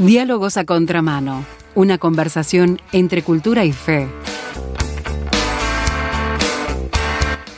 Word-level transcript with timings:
Diálogos 0.00 0.56
a 0.56 0.64
contramano, 0.64 1.44
una 1.74 1.98
conversación 1.98 2.80
entre 2.90 3.22
cultura 3.22 3.66
y 3.66 3.72
fe. 3.72 4.08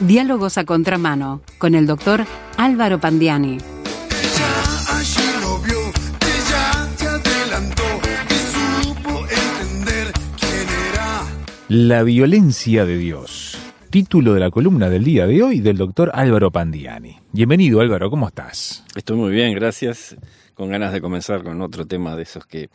Diálogos 0.01 0.59
a 0.59 0.65
contramano 0.65 1.41
con 1.59 1.77
el 1.77 1.87
doctor 1.87 2.27
Álvaro 2.57 2.99
Pandiani. 2.99 3.59
La 11.69 12.03
violencia 12.03 12.85
de 12.85 12.97
Dios. 12.97 13.57
Título 13.91 14.35
de 14.35 14.41
la 14.41 14.51
columna 14.51 14.89
del 14.89 15.05
día 15.05 15.29
de 15.29 15.45
hoy 15.45 15.61
del 15.61 15.77
doctor 15.77 16.11
Álvaro 16.13 16.51
Pandiani. 16.51 17.19
Bienvenido 17.31 17.81
Álvaro, 17.81 18.11
¿cómo 18.11 18.27
estás? 18.27 18.83
Estoy 18.97 19.17
muy 19.17 19.31
bien, 19.31 19.55
gracias. 19.55 20.17
Con 20.55 20.71
ganas 20.71 20.93
de 20.93 21.01
comenzar 21.01 21.43
con 21.43 21.61
otro 21.61 21.87
tema 21.87 22.17
de 22.17 22.23
esos 22.23 22.47
que 22.47 22.69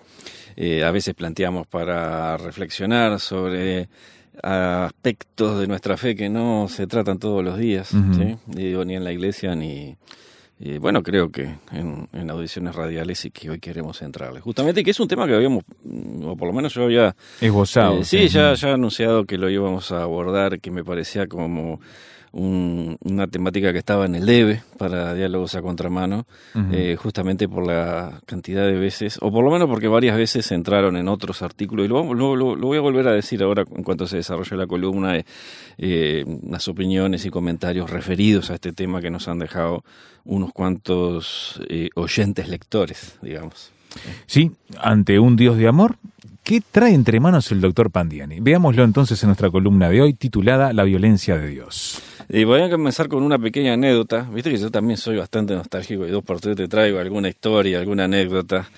eh, 0.55 0.83
a 0.83 0.91
veces 0.91 1.13
planteamos 1.13 1.67
para 1.67 2.37
reflexionar 2.37 3.19
sobre 3.19 3.89
aspectos 4.41 5.59
de 5.59 5.67
nuestra 5.67 5.97
fe 5.97 6.15
que 6.15 6.29
no 6.29 6.67
se 6.69 6.87
tratan 6.87 7.19
todos 7.19 7.43
los 7.43 7.57
días. 7.57 7.89
¿sí? 7.89 8.37
Digo, 8.47 8.85
ni 8.85 8.95
en 8.95 9.03
la 9.03 9.11
iglesia 9.11 9.55
ni, 9.55 9.97
y, 10.59 10.79
bueno, 10.79 11.03
creo 11.03 11.31
que 11.31 11.55
en, 11.71 12.09
en 12.13 12.29
audiciones 12.31 12.75
radiales 12.75 13.23
y 13.25 13.31
que 13.31 13.49
hoy 13.49 13.59
queremos 13.59 14.01
entrarle. 14.01 14.39
Justamente 14.39 14.83
que 14.83 14.89
es 14.89 14.99
un 14.99 15.07
tema 15.07 15.27
que 15.27 15.35
habíamos, 15.35 15.63
o 16.23 16.35
por 16.35 16.47
lo 16.47 16.53
menos 16.53 16.73
yo 16.73 16.83
había 16.83 17.15
Esbozado. 17.39 17.99
eh, 17.99 18.03
sí, 18.03 18.27
ya, 18.27 18.53
anunciado 18.73 19.25
que 19.25 19.37
lo 19.37 19.51
íbamos 19.51 19.91
a 19.91 20.01
abordar, 20.01 20.59
que 20.59 20.71
me 20.71 20.83
parecía 20.83 21.27
como 21.27 21.79
un- 22.31 22.97
una 23.03 23.27
temática 23.27 23.71
que 23.71 23.79
estaba 23.79 24.05
en 24.05 24.15
el 24.15 24.25
debe 24.25 24.61
para 24.77 25.13
diálogos 25.13 25.55
a 25.55 25.61
contramano, 25.61 26.25
eh, 26.71 26.95
justamente 26.99 27.47
por 27.47 27.65
la 27.65 28.21
cantidad 28.25 28.65
de 28.65 28.77
veces, 28.77 29.17
o 29.21 29.31
por 29.31 29.43
lo 29.43 29.51
menos 29.51 29.67
porque 29.67 29.87
varias 29.87 30.17
veces 30.17 30.51
entraron 30.51 30.97
en 30.97 31.07
otros 31.07 31.41
artículos, 31.41 31.85
y 31.85 31.89
lo, 31.89 32.13
lo- 32.13 32.35
lo- 32.35 32.55
lo 32.55 32.67
voy 32.67 32.77
a 32.77 32.81
volver 32.81 33.07
a 33.07 33.11
decir 33.13 33.41
ahora 33.43 33.63
en 33.75 33.83
cuanto 33.83 34.07
se 34.07 34.17
desarrolle 34.17 34.55
la 34.57 34.67
columna, 34.67 35.17
eh, 35.17 35.25
eh, 35.77 36.25
las 36.49 36.67
opiniones 36.67 37.25
y 37.25 37.29
comentarios 37.29 37.89
referidos 37.89 38.49
a 38.49 38.55
este 38.55 38.73
tema 38.73 39.01
que 39.01 39.09
nos 39.09 39.27
han 39.27 39.39
dejado 39.39 39.83
unos 40.25 40.51
cuantos 40.53 41.61
eh, 41.69 41.89
oyentes 41.95 42.49
lectores, 42.49 43.17
digamos. 43.21 43.71
Sí, 44.25 44.51
ante 44.81 45.17
un 45.19 45.35
Dios 45.37 45.57
de 45.57 45.67
amor, 45.67 45.95
¿qué 46.43 46.61
trae 46.71 46.93
entre 46.93 47.19
manos 47.19 47.51
el 47.51 47.61
doctor 47.61 47.89
Pandiani? 47.89 48.39
Veámoslo 48.41 48.83
entonces 48.83 49.21
en 49.23 49.27
nuestra 49.29 49.49
columna 49.49 49.89
de 49.89 50.01
hoy 50.01 50.13
titulada 50.13 50.73
La 50.73 50.83
violencia 50.83 51.37
de 51.37 51.47
Dios. 51.47 52.01
Y 52.29 52.43
voy 52.43 52.61
a 52.61 52.69
comenzar 52.69 53.07
con 53.07 53.23
una 53.23 53.39
pequeña 53.39 53.73
anécdota. 53.73 54.27
Viste 54.29 54.49
que 54.51 54.57
yo 54.57 54.69
también 54.69 54.97
soy 54.97 55.15
bastante 55.15 55.55
nostálgico 55.55 56.05
y 56.05 56.11
dos 56.11 56.23
por 56.25 56.41
tres 56.41 56.57
te 56.57 56.67
traigo 56.67 56.99
alguna 56.99 57.29
historia, 57.29 57.79
alguna 57.79 58.03
anécdota. 58.03 58.69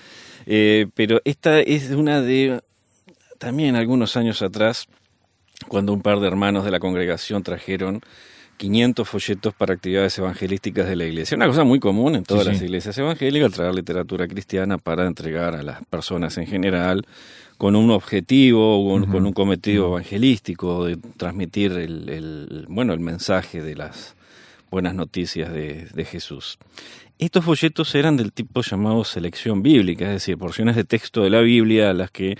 Eh, 0.46 0.86
pero 0.94 1.20
esta 1.24 1.60
es 1.60 1.90
una 1.90 2.20
de 2.22 2.60
también 3.38 3.74
algunos 3.74 4.16
años 4.16 4.40
atrás, 4.42 4.86
cuando 5.66 5.92
un 5.92 6.00
par 6.00 6.20
de 6.20 6.28
hermanos 6.28 6.64
de 6.64 6.70
la 6.70 6.78
congregación 6.78 7.42
trajeron 7.42 8.00
500 8.60 9.08
folletos 9.08 9.54
para 9.54 9.72
actividades 9.72 10.18
evangelísticas 10.18 10.86
de 10.86 10.94
la 10.94 11.06
iglesia. 11.06 11.34
Una 11.34 11.46
cosa 11.46 11.64
muy 11.64 11.80
común 11.80 12.14
en 12.14 12.24
todas 12.24 12.42
Sí, 12.44 12.48
las 12.50 12.58
sí. 12.58 12.64
iglesias 12.66 12.98
evangélicas, 12.98 13.52
traer 13.52 13.74
literatura 13.74 14.28
cristiana 14.28 14.76
para 14.76 15.06
entregar 15.06 15.54
a 15.54 15.62
las 15.62 15.82
personas 15.86 16.36
en 16.36 16.46
general 16.46 17.06
con 17.56 17.74
un 17.74 17.90
objetivo, 17.90 18.86
con, 18.86 19.04
Ujú. 19.04 19.12
con 19.12 19.26
un 19.26 19.32
cometido 19.32 19.86
evangelístico, 19.88 20.84
de 20.84 20.98
transmitir 21.16 21.72
el, 21.72 22.08
el- 22.10 22.66
bueno, 22.68 22.92
el 22.92 23.00
mensaje 23.00 23.62
de 23.62 23.76
las 23.76 24.14
buenas 24.70 24.94
noticias 24.94 25.50
de, 25.52 25.86
de 25.94 26.04
Jesús. 26.04 26.58
Estos 27.18 27.44
folletos 27.44 27.94
eran 27.94 28.18
del 28.18 28.30
tipo 28.32 28.60
llamado 28.60 29.04
selección 29.04 29.62
bíblica, 29.62 30.04
es 30.04 30.12
decir, 30.12 30.36
porciones 30.36 30.76
de 30.76 30.84
texto 30.84 31.22
de 31.22 31.30
la 31.30 31.40
Biblia 31.40 31.90
a 31.90 31.94
las 31.94 32.10
que 32.10 32.36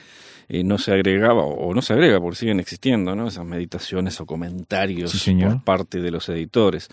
eh, 0.53 0.65
no 0.65 0.79
se 0.79 0.93
agregaba, 0.93 1.45
o 1.45 1.73
no 1.75 1.81
se 1.81 1.93
agrega 1.93 2.21
porque 2.21 2.37
siguen 2.41 2.59
existiendo, 2.59 3.15
¿no? 3.15 3.29
Esas 3.29 3.45
meditaciones 3.47 4.21
o 4.21 4.27
comentarios 4.27 5.13
Sí, 5.13 5.19
señor. 5.19 5.53
por 5.55 5.63
parte 5.65 6.01
de 6.01 6.11
los 6.11 6.29
editores. 6.29 6.89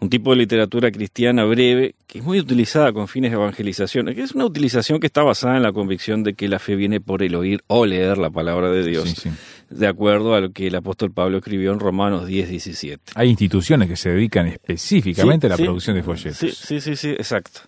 Un 0.00 0.10
tipo 0.10 0.30
de 0.30 0.36
literatura 0.36 0.90
cristiana 0.90 1.44
breve 1.44 1.94
que 2.06 2.18
es 2.18 2.24
muy 2.24 2.38
utilizada 2.38 2.92
con 2.92 3.08
fines 3.08 3.30
de 3.30 3.36
evangelización, 3.38 4.14
que 4.14 4.22
es 4.22 4.32
una 4.32 4.44
utilización 4.44 5.00
que 5.00 5.06
está 5.06 5.22
basada 5.22 5.56
en 5.56 5.62
la 5.62 5.72
convicción 5.72 6.22
de 6.24 6.34
que 6.34 6.46
la 6.48 6.58
fe 6.58 6.76
viene 6.76 7.00
por 7.00 7.22
el 7.22 7.34
oír 7.34 7.62
o 7.68 7.86
leer 7.86 8.18
la 8.18 8.28
palabra 8.30 8.70
de 8.70 8.84
Dios, 8.84 9.08
Sí, 9.10 9.16
sí. 9.16 9.30
de 9.70 9.86
acuerdo 9.86 10.34
a 10.34 10.40
lo 10.40 10.52
que 10.52 10.66
el 10.66 10.74
apóstol 10.74 11.10
Pablo 11.10 11.38
escribió 11.38 11.72
en 11.72 11.80
Romanos 11.80 12.26
10, 12.26 12.50
17. 12.50 13.12
Hay 13.14 13.30
instituciones 13.30 13.88
que 13.88 13.96
se 13.96 14.10
dedican 14.10 14.46
específicamente 14.46 15.46
a 15.46 15.50
la 15.50 15.56
producción 15.56 15.96
de 15.96 16.02
folletos. 16.02 16.36
Sí, 16.38 16.50
sí, 16.52 16.80
sí, 16.82 16.96
sí, 16.96 17.08
exacto. 17.10 17.60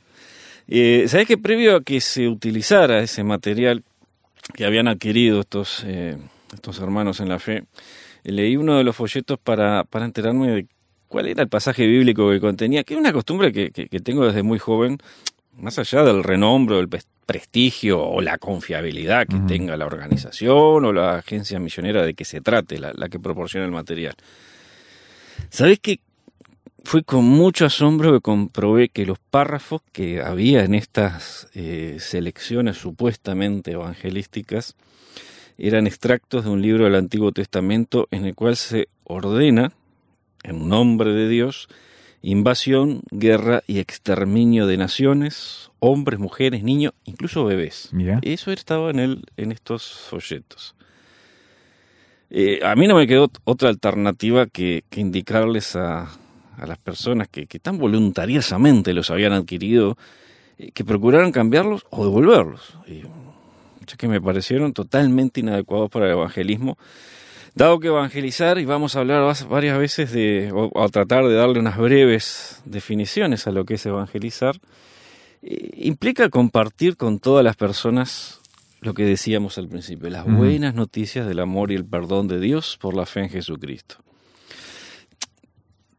Eh, 0.68 1.04
¿Sabes 1.08 1.26
que 1.26 1.38
previo 1.38 1.76
a 1.76 1.82
que 1.82 2.00
se 2.00 2.28
utilizara 2.28 3.00
ese 3.02 3.24
material 3.24 3.82
que 4.54 4.64
habían 4.64 4.88
adquirido 4.88 5.40
estos, 5.40 5.82
eh, 5.86 6.16
estos 6.54 6.78
hermanos 6.80 7.20
en 7.20 7.28
la 7.28 7.38
fe, 7.38 7.64
eh, 8.24 8.32
leí 8.32 8.56
uno 8.56 8.76
de 8.76 8.84
los 8.84 8.96
folletos 8.96 9.38
para, 9.38 9.84
para 9.84 10.04
enterarme 10.04 10.50
de 10.50 10.66
cuál 11.08 11.28
era 11.28 11.42
el 11.42 11.48
pasaje 11.48 11.86
bíblico 11.86 12.30
que 12.30 12.40
contenía, 12.40 12.84
que 12.84 12.94
es 12.94 13.00
una 13.00 13.12
costumbre 13.12 13.52
que, 13.52 13.70
que- 13.70 13.88
que 13.88 14.00
tengo 14.00 14.26
desde 14.26 14.42
muy 14.42 14.58
joven, 14.58 14.98
más 15.56 15.78
allá 15.78 16.02
del 16.02 16.24
renombre, 16.24 16.78
el 16.78 16.88
pres- 16.88 17.06
prestigio 17.26 18.02
o 18.02 18.20
la 18.20 18.38
confiabilidad 18.38 19.26
que 19.26 19.36
tenga 19.46 19.76
la 19.76 19.86
organización 19.86 20.84
o 20.84 20.92
la 20.92 21.16
agencia 21.18 21.58
misionera 21.60 22.02
de 22.02 22.14
que 22.14 22.24
se 22.24 22.40
trate, 22.40 22.78
la, 22.78 22.92
la 22.94 23.08
que 23.08 23.20
proporciona 23.20 23.66
el 23.66 23.72
material. 23.72 24.14
¿Sabes 25.50 25.78
que 25.80 26.00
fue 26.84 27.04
con 27.04 27.24
mucho 27.24 27.66
asombro 27.66 28.12
que 28.12 28.20
comprobé 28.20 28.88
que 28.88 29.06
los 29.06 29.18
párrafos 29.18 29.82
que 29.92 30.20
había 30.20 30.64
en 30.64 30.74
estas 30.74 31.48
eh, 31.54 31.96
selecciones 32.00 32.76
supuestamente 32.76 33.72
evangelísticas 33.72 34.74
eran 35.58 35.86
extractos 35.86 36.44
de 36.44 36.50
un 36.50 36.62
libro 36.62 36.84
del 36.84 36.96
Antiguo 36.96 37.32
Testamento 37.32 38.08
en 38.10 38.26
el 38.26 38.34
cual 38.34 38.56
se 38.56 38.88
ordena, 39.04 39.72
en 40.42 40.68
nombre 40.68 41.12
de 41.12 41.28
Dios, 41.28 41.68
invasión, 42.22 43.02
guerra 43.10 43.62
y 43.66 43.78
exterminio 43.78 44.66
de 44.66 44.76
naciones, 44.76 45.70
hombres, 45.78 46.18
mujeres, 46.18 46.62
niños, 46.62 46.94
incluso 47.04 47.44
bebés. 47.44 47.90
Mira. 47.92 48.18
Eso 48.22 48.50
estaba 48.50 48.90
en, 48.90 48.98
el, 48.98 49.24
en 49.36 49.52
estos 49.52 49.92
folletos. 50.10 50.74
Eh, 52.30 52.60
a 52.64 52.74
mí 52.74 52.86
no 52.88 52.96
me 52.96 53.06
quedó 53.06 53.30
otra 53.44 53.68
alternativa 53.68 54.46
que, 54.46 54.84
que 54.88 55.00
indicarles 55.00 55.76
a, 55.76 56.08
a 56.58 56.66
las 56.66 56.78
personas 56.78 57.28
que, 57.28 57.46
que 57.46 57.58
tan 57.58 57.78
voluntariosamente 57.78 58.92
los 58.92 59.10
habían 59.10 59.32
adquirido, 59.32 59.96
eh, 60.58 60.70
que 60.72 60.84
procuraran 60.84 61.32
cambiarlos 61.32 61.86
o 61.90 62.04
devolverlos. 62.04 62.76
Y, 62.86 63.02
ya 63.86 63.96
que 63.96 64.08
me 64.08 64.20
parecieron 64.20 64.72
totalmente 64.72 65.40
inadecuados 65.40 65.90
para 65.90 66.06
el 66.06 66.12
evangelismo. 66.12 66.78
Dado 67.54 67.80
que 67.80 67.88
evangelizar, 67.88 68.58
y 68.58 68.64
vamos 68.64 68.96
a 68.96 69.00
hablar 69.00 69.34
varias 69.48 69.78
veces 69.78 70.12
de, 70.12 70.50
o, 70.54 70.82
a 70.82 70.88
tratar 70.88 71.24
de 71.26 71.34
darle 71.34 71.58
unas 71.58 71.76
breves 71.76 72.62
definiciones 72.64 73.46
a 73.46 73.52
lo 73.52 73.64
que 73.64 73.74
es 73.74 73.84
evangelizar, 73.84 74.56
eh, 75.42 75.70
implica 75.76 76.30
compartir 76.30 76.96
con 76.96 77.18
todas 77.18 77.44
las 77.44 77.56
personas 77.56 78.40
lo 78.80 78.94
que 78.94 79.04
decíamos 79.04 79.58
al 79.58 79.68
principio, 79.68 80.10
las 80.10 80.24
buenas 80.26 80.74
noticias 80.74 81.26
del 81.26 81.38
amor 81.38 81.70
y 81.70 81.76
el 81.76 81.84
perdón 81.84 82.26
de 82.26 82.40
Dios 82.40 82.78
por 82.80 82.96
la 82.96 83.06
fe 83.06 83.20
en 83.20 83.28
Jesucristo. 83.28 83.96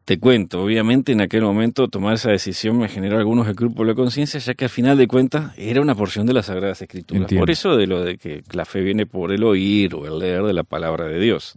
Te 0.04 0.18
cuento, 0.18 0.62
obviamente 0.62 1.12
en 1.12 1.22
aquel 1.22 1.40
momento 1.40 1.88
tomar 1.88 2.12
esa 2.16 2.30
decisión 2.30 2.76
me 2.76 2.90
generó 2.90 3.16
algunos 3.16 3.48
escrúpulos 3.48 3.96
de 3.96 4.02
conciencia, 4.02 4.38
ya 4.38 4.52
que 4.52 4.66
al 4.66 4.70
final 4.70 4.98
de 4.98 5.06
cuentas 5.08 5.52
era 5.56 5.80
una 5.80 5.94
porción 5.94 6.26
de 6.26 6.34
las 6.34 6.44
Sagradas 6.44 6.82
Escrituras. 6.82 7.22
Entiendo. 7.22 7.40
Por 7.40 7.50
eso 7.50 7.74
de 7.74 7.86
lo 7.86 8.02
de 8.02 8.18
que 8.18 8.42
la 8.52 8.66
fe 8.66 8.82
viene 8.82 9.06
por 9.06 9.32
el 9.32 9.42
oír 9.42 9.94
o 9.94 10.04
el 10.06 10.18
leer 10.18 10.42
de 10.42 10.52
la 10.52 10.62
palabra 10.62 11.06
de 11.06 11.18
Dios. 11.18 11.54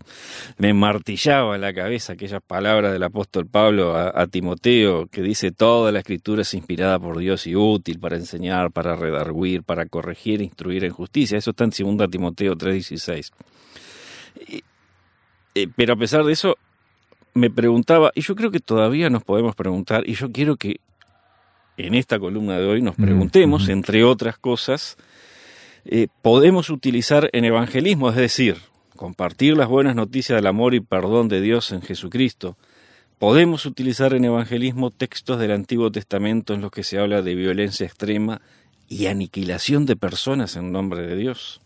Me 0.57 0.73
martillaba 0.73 1.55
en 1.55 1.61
la 1.61 1.73
cabeza 1.73 2.13
aquellas 2.13 2.41
palabras 2.41 2.93
del 2.93 3.03
apóstol 3.03 3.47
Pablo 3.47 3.97
a, 3.97 4.13
a 4.17 4.27
Timoteo, 4.27 5.07
que 5.07 5.21
dice 5.21 5.51
toda 5.51 5.91
la 5.91 5.99
escritura 5.99 6.43
es 6.43 6.53
inspirada 6.53 6.99
por 6.99 7.17
Dios 7.17 7.47
y 7.47 7.55
útil 7.57 7.99
para 7.99 8.15
enseñar, 8.15 8.71
para 8.71 8.95
redarguir, 8.95 9.63
para 9.63 9.87
corregir 9.87 10.39
e 10.39 10.45
instruir 10.45 10.85
en 10.85 10.91
justicia. 10.93 11.37
Eso 11.37 11.49
está 11.49 11.65
en 11.65 11.71
2 11.97 12.09
Timoteo 12.09 12.55
3:16. 12.55 13.31
Y- 14.47 14.63
eh, 15.53 15.67
Pero 15.75 15.93
a 15.93 15.97
pesar 15.97 16.23
de 16.23 16.31
eso, 16.31 16.55
me 17.37 17.49
preguntaba, 17.49 18.11
y 18.15 18.21
yo 18.21 18.35
creo 18.35 18.51
que 18.51 18.59
todavía 18.59 19.09
nos 19.09 19.23
podemos 19.23 19.55
preguntar, 19.55 20.03
y 20.07 20.13
yo 20.13 20.31
quiero 20.31 20.57
que 20.57 20.81
en 21.77 21.93
esta 21.93 22.19
columna 22.19 22.57
de 22.57 22.65
hoy 22.65 22.81
nos 22.81 22.97
Mm, 22.97 23.03
preguntemos, 23.03 23.69
entre 23.69 24.03
otras 24.03 24.37
cosas, 24.37 24.97
eh, 25.85 26.07
podemos 26.21 26.69
utilizar 26.69 27.29
en 27.33 27.45
evangelismo, 27.45 28.09
es 28.09 28.15
decir, 28.15 28.57
compartir 28.95 29.55
las 29.55 29.69
buenas 29.69 29.95
noticias 29.95 30.37
del 30.37 30.47
amor 30.47 30.73
y 30.73 30.81
perdón 30.81 31.29
de 31.29 31.39
Dios 31.39 31.71
en 31.71 31.81
Jesucristo. 31.81 32.57
Podemos 33.19 33.65
utilizar 33.65 34.13
en 34.13 34.25
evangelismo 34.25 34.91
textos 34.91 35.39
del 35.39 35.51
Antiguo 35.51 35.91
Testamento 35.91 36.53
en 36.53 36.61
los 36.61 36.71
que 36.71 36.83
se 36.83 36.99
habla 36.99 37.21
de 37.21 37.35
violencia 37.35 37.85
extrema 37.85 38.41
y 38.87 39.07
aniquilación 39.07 39.85
de 39.85 39.95
personas 39.95 40.55
en 40.55 40.71
nombre 40.71 41.05
de 41.05 41.15
Dios. 41.15 41.61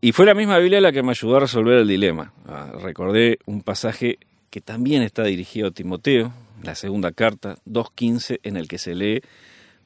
Y 0.00 0.12
fue 0.12 0.26
la 0.26 0.34
misma 0.34 0.58
Biblia 0.58 0.80
la 0.80 0.90
que 0.92 1.02
me 1.02 1.10
ayudó 1.10 1.36
a 1.36 1.40
resolver 1.40 1.78
el 1.78 1.86
dilema. 1.88 2.32
Ah, 2.46 2.72
recordé 2.82 3.38
un 3.46 3.62
pasaje 3.62 4.18
que 4.50 4.60
también 4.60 5.02
está 5.02 5.22
dirigido 5.24 5.68
a 5.68 5.70
Timoteo, 5.70 6.32
la 6.62 6.74
segunda 6.74 7.12
carta, 7.12 7.56
2.15, 7.66 8.40
en 8.42 8.56
el 8.56 8.66
que 8.68 8.78
se 8.78 8.94
lee, 8.94 9.20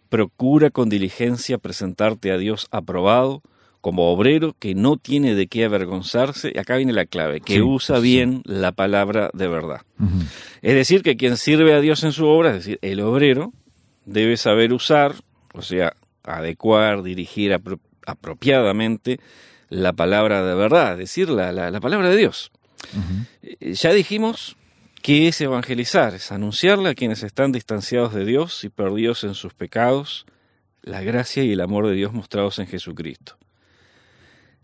procura 0.08 0.70
con 0.70 0.88
diligencia 0.88 1.58
presentarte 1.58 2.30
a 2.32 2.38
Dios 2.38 2.68
aprobado, 2.70 3.42
como 3.80 4.10
obrero 4.12 4.54
que 4.58 4.74
no 4.74 4.96
tiene 4.96 5.34
de 5.34 5.46
qué 5.46 5.64
avergonzarse, 5.64 6.52
y 6.54 6.58
acá 6.58 6.76
viene 6.76 6.92
la 6.92 7.06
clave, 7.06 7.40
que 7.40 7.54
Sí, 7.54 7.60
usa 7.60 7.96
sí. 7.96 8.02
bien 8.02 8.42
la 8.44 8.72
palabra 8.72 9.30
de 9.32 9.48
verdad. 9.48 9.80
Es 10.62 10.74
decir, 10.74 11.02
que 11.02 11.16
quien 11.16 11.36
sirve 11.36 11.72
a 11.74 11.80
Dios 11.80 12.04
en 12.04 12.12
su 12.12 12.26
obra, 12.26 12.50
es 12.50 12.56
decir, 12.56 12.78
el 12.82 13.00
obrero, 13.00 13.52
debe 14.04 14.36
saber 14.36 14.72
usar, 14.72 15.14
o 15.54 15.62
sea, 15.62 15.94
adecuar, 16.24 17.02
dirigir 17.02 17.52
apro- 17.52 17.78
apropiadamente 18.06 19.18
la 19.70 19.92
palabra 19.94 20.44
de 20.44 20.54
verdad, 20.54 20.98
decir, 20.98 21.28
la, 21.30 21.50
la- 21.52 21.70
la 21.70 21.80
palabra 21.80 22.10
de 22.10 22.16
Dios. 22.18 22.50
Eh, 23.42 23.72
Ya 23.72 23.92
dijimos 23.92 24.56
que 25.02 25.28
es 25.28 25.40
evangelizar, 25.40 26.14
es 26.14 26.30
anunciarle 26.30 26.90
a 26.90 26.94
quienes 26.94 27.22
están 27.22 27.52
distanciados 27.52 28.12
de 28.12 28.24
Dios 28.26 28.62
y 28.64 28.68
perdidos 28.68 29.24
en 29.24 29.34
sus 29.34 29.54
pecados, 29.54 30.26
la 30.82 31.00
gracia 31.02 31.42
y 31.42 31.52
el 31.52 31.60
amor 31.62 31.86
de 31.86 31.94
Dios 31.94 32.12
mostrados 32.12 32.58
en 32.58 32.66
Jesucristo. 32.66 33.38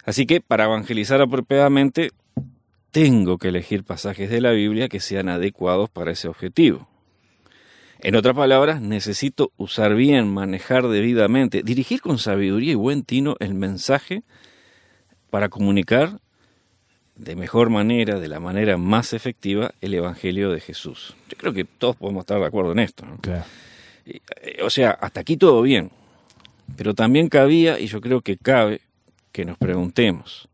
Así 0.05 0.27
que 0.27 0.41
para 0.41 0.65
evangelizar 0.65 1.21
apropiadamente, 1.23 2.11
tengo 2.91 3.39
que 3.39 3.49
elegir 3.49 3.85
pasajes 3.85 4.31
de 4.31 4.41
la 4.41 4.53
Biblia 4.53 4.89
que 4.89 5.01
sean 5.01 5.29
adecuados 5.29 5.91
para 5.91 6.13
ese 6.13 6.29
objetivo. 6.29 6.89
En 8.01 8.15
otras 8.15 8.37
palabras, 8.37 8.81
necesito 8.81 9.53
usar 9.57 9.95
bien, 9.95 10.33
manejar 10.33 10.87
debidamente, 10.89 11.63
dirigir 11.63 12.01
con 12.03 12.19
sabiduría 12.19 12.73
y 12.73 12.77
buen 12.77 13.03
tino 13.05 13.37
el 13.41 13.55
mensaje 13.55 14.23
para 15.37 15.51
comunicar 15.51 16.19
de 17.15 17.37
mejor 17.37 17.69
manera, 17.69 18.19
de 18.19 18.27
la 18.27 18.41
manera 18.41 18.79
más 18.79 19.13
efectiva, 19.13 19.75
el 19.83 19.93
Evangelio 19.93 20.51
de 20.51 20.61
Jesús. 20.61 21.15
Yo 21.29 21.37
creo 21.37 21.53
que 21.53 21.67
todos 21.67 21.95
podemos 21.95 22.23
estar 22.23 22.41
de 22.41 22.47
acuerdo 22.47 22.73
en 22.73 22.79
esto. 22.79 23.05
¿no? 23.05 23.19
Claro. 23.19 23.45
Eh, 24.07 24.63
O 24.65 24.71
sea, 24.71 24.93
hasta 24.93 25.21
aquí 25.21 25.37
todo 25.37 25.61
bien. 25.61 25.91
Pero 26.79 26.95
también 26.95 27.29
cabía, 27.29 27.79
y 27.79 27.87
yo 27.87 28.01
creo 28.01 28.23
que 28.23 28.39
cabe, 28.39 28.81
que 29.31 29.45
nos 29.45 29.59
preguntemos, 29.59 30.49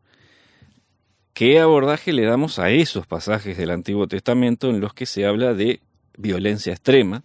¿qué 1.33 1.61
abordaje 1.61 2.11
le 2.11 2.25
damos 2.25 2.59
a 2.59 2.69
esos 2.69 3.07
pasajes 3.07 3.57
del 3.57 3.71
Antiguo 3.71 4.07
Testamento 4.07 4.69
en 4.69 4.81
los 4.81 4.93
que 4.93 5.05
se 5.05 5.25
habla 5.25 5.53
de 5.53 5.79
violencia 6.17 6.73
extrema, 6.73 7.23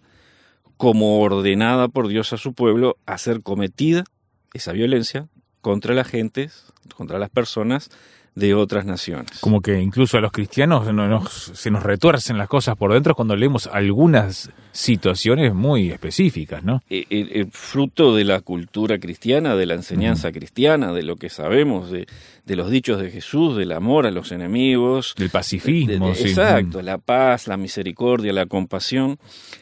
como 0.77 1.19
ordenada 1.19 1.89
por 1.89 2.07
Dios 2.07 2.31
a 2.31 2.37
su 2.37 2.53
pueblo 2.53 2.95
a 3.05 3.17
ser 3.17 3.41
cometida 3.41 4.05
esa 4.53 4.71
violencia 4.71 5.27
contra 5.61 5.93
las 5.93 6.07
gentes, 6.07 6.65
contra 6.95 7.19
las 7.19 7.29
personas 7.29 7.89
de 8.35 8.53
otras 8.53 8.85
naciones? 8.85 9.39
Como 9.41 9.61
que 9.61 9.79
incluso 9.79 10.17
a 10.17 10.21
los 10.21 10.31
cristianos 10.31 10.91
no- 10.93 11.07
nos- 11.07 11.51
se 11.53 11.71
nos 11.71 11.83
retuercen 11.83 12.37
las 12.37 12.47
cosas 12.47 12.75
por 12.77 12.93
dentro 12.93 13.15
cuando 13.15 13.35
leemos 13.35 13.67
algunas 13.67 14.49
situaciones 14.71 15.53
muy 15.53 15.89
específicas, 15.91 16.63
¿no? 16.63 16.81
el, 16.89 17.05
el- 17.09 17.31
el 17.33 17.51
fruto 17.51 18.15
de 18.15 18.23
la 18.23 18.39
cultura 18.41 18.97
cristiana, 18.99 19.55
de 19.55 19.65
la 19.65 19.73
enseñanza 19.73 20.31
cristiana, 20.31 20.93
de 20.93 21.03
lo 21.03 21.15
que 21.17 21.29
sabemos, 21.29 21.91
de, 21.91 22.07
de 22.45 22.55
los 22.55 22.69
dichos 22.71 23.01
de 23.01 23.11
Jesús, 23.11 23.57
del 23.57 23.71
amor 23.73 24.05
a 24.07 24.11
los 24.11 24.31
enemigos. 24.31 25.15
Del 25.17 25.29
pacifismo, 25.31 26.07
de- 26.07 26.13
de- 26.13 26.15
sí. 26.15 26.29
Exacto, 26.29 26.81
la 26.81 26.97
paz, 26.97 27.47
la 27.47 27.57
misericordia, 27.57 28.31
la 28.31 28.45
compasión. 28.45 29.17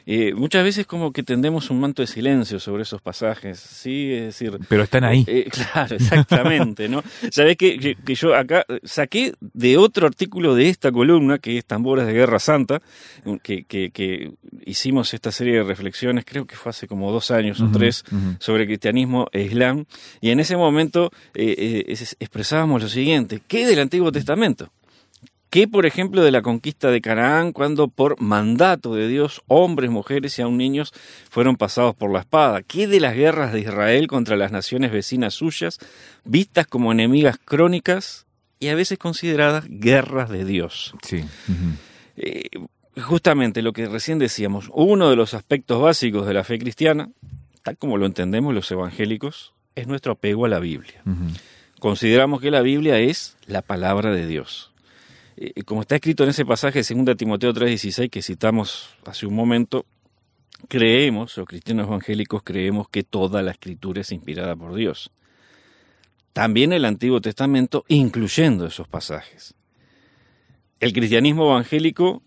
Eh, 0.05 0.33
muchas 0.35 0.63
veces 0.63 0.85
como 0.85 1.11
que 1.11 1.23
tendemos 1.23 1.69
un 1.69 1.79
manto 1.79 2.01
de 2.03 2.07
silencio 2.07 2.59
sobre 2.59 2.83
esos 2.83 3.01
pasajes, 3.01 3.59
¿sí? 3.59 4.11
Es 4.13 4.23
decir, 4.39 4.57
Pero 4.69 4.83
están 4.83 5.03
ahí. 5.03 5.23
eh, 5.27 5.49
claro, 5.73 5.95
exactamente, 5.95 6.87
¿no? 6.89 7.01
Sabés 7.31 7.57
que- 7.57 7.95
que 7.95 8.15
yo 8.15 8.35
acá 8.35 8.56
saqué 8.83 9.33
de 9.42 9.77
otro 9.77 10.07
artículo 10.07 10.56
de 10.56 10.69
esta 10.69 10.92
columna, 10.92 11.39
que 11.39 11.57
es 11.57 11.65
Tambores 11.65 12.06
de 12.07 12.13
Guerra 12.13 12.39
Santa, 12.39 12.81
que, 13.44 13.63
que- 13.65 13.92
que 13.92 14.33
hicimos 14.65 15.13
esta 15.13 15.31
serie 15.31 15.56
de 15.56 15.63
reflexiones, 15.63 16.25
creo 16.25 16.45
que 16.45 16.56
fue 16.56 16.69
hace 16.69 16.88
como 16.88 17.12
dos 17.12 17.31
años 17.31 17.59
o 17.62 17.69
tres, 17.71 18.04
sobre 18.39 18.65
cristianismo 18.65 19.27
e 19.31 19.44
islam, 19.44 19.86
y 20.21 20.30
en 20.31 20.39
ese 20.39 20.56
momento 20.57 21.12
eh, 21.33 21.56
eh, 21.57 21.86
es- 21.88 22.15
expresábamos 22.19 22.81
lo 22.83 22.89
siguiente, 22.89 23.42
¿qué 23.48 23.65
del 23.65 23.80
Antiguo 23.80 24.12
Testamento? 24.12 24.71
¿Qué, 25.50 25.65
por 25.65 25.86
ejemplo, 25.86 26.21
de 26.25 26.31
la 26.31 26.42
conquista 26.42 26.92
de 26.92 27.00
Canaán, 27.00 27.54
cuando 27.54 27.88
por 27.88 28.19
mandato 28.21 28.94
de 28.94 29.07
Dios, 29.07 29.42
hombres, 29.48 29.89
mujeres 29.89 30.38
y 30.38 30.42
aun 30.42 30.57
niños 30.57 30.92
fueron 31.30 31.56
pasados 31.56 31.95
por 31.95 32.12
la 32.12 32.19
espada? 32.19 32.63
¿Qué 32.63 32.86
de 32.86 33.00
las 33.00 33.15
guerras 33.15 33.54
de 33.54 33.62
Israel 33.62 34.07
contra 34.07 34.36
las 34.36 34.51
naciones 34.51 34.92
vecinas 34.92 35.36
suyas, 35.36 35.80
vistas 36.25 36.68
como 36.68 36.92
enemigas 36.92 37.38
crónicas 37.44 38.25
y 38.59 38.69
a 38.69 38.75
veces 38.75 38.98
consideradas 38.98 39.65
guerras 39.68 40.30
de 40.30 40.45
Dios? 40.45 40.94
Sí. 41.04 41.24
Eh, 42.15 42.50
justamente 43.01 43.62
lo 43.62 43.74
que 43.74 43.88
recién 43.88 44.19
decíamos, 44.19 44.69
uno 44.74 45.09
de 45.09 45.15
los 45.15 45.33
aspectos 45.33 45.81
básicos 45.81 46.25
de 46.27 46.33
la 46.33 46.44
fe 46.44 46.59
cristiana, 46.59 47.09
tal 47.63 47.77
como 47.77 47.98
lo 47.98 48.06
entendemos 48.06 48.54
los 48.54 48.69
evangélicos, 48.71 49.54
es 49.75 49.88
nuestro 49.88 50.13
apego 50.13 50.45
a 50.45 50.50
la 50.50 50.59
Biblia. 50.59 51.04
Consideramos 51.80 52.42
que 52.42 52.50
la 52.50 52.62
Biblia 52.62 53.00
es 53.00 53.38
la 53.45 53.62
palabra 53.62 54.12
de 54.12 54.25
Dios. 54.25 54.71
Eh, 55.38 55.63
como 55.63 55.81
está 55.81 55.95
escrito 55.95 56.24
en 56.24 56.31
ese 56.31 56.45
pasaje 56.45 56.81
de 56.81 56.95
2 56.95 57.15
Timoteo 57.15 57.54
3:16 57.54 58.09
que 58.09 58.24
citamos 58.24 58.89
hace 59.06 59.27
un 59.27 59.36
momento, 59.36 59.86
creemos, 60.68 61.38
los 61.38 61.48
cristianos 61.48 61.88
evangélicos 61.88 62.42
creemos 62.44 62.89
que 62.89 63.04
toda 63.04 63.44
la 63.44 63.51
escritura 63.51 64.01
es 64.01 64.12
inspirada 64.12 64.56
por 64.56 64.74
Dios. 64.74 65.12
También 66.37 66.71
el 66.71 66.85
Antiguo 66.85 67.19
Testamento, 67.19 67.83
incluyendo 67.87 68.67
esos 68.67 68.87
pasajes. 68.87 69.55
El 70.79 70.93
cristianismo 70.93 71.45
evangélico 71.49 72.21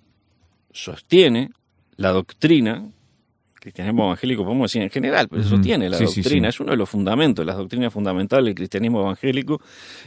sostiene 0.73 1.51
la 1.97 2.11
doctrina, 2.11 2.91
cristianismo 3.55 4.07
evangélico 4.07 4.43
podemos 4.45 4.71
decir 4.71 4.83
en 4.83 4.91
general, 4.91 5.29
pero 5.29 5.45
sostiene 5.45 5.89
la 5.89 5.97
Sí, 5.97 6.09
sí, 6.09 6.23
doctrina, 6.23 6.49
sí. 6.51 6.57
es 6.57 6.61
uno 6.61 6.73
de 6.73 6.77
los 6.77 6.91
fundamentos, 6.91 7.47
las 7.47 7.57
doctrinas 7.57 7.93
fundamentales 7.93 8.47
del 8.47 8.55
cristianismo 8.57 9.01
evangélico. 9.03 9.61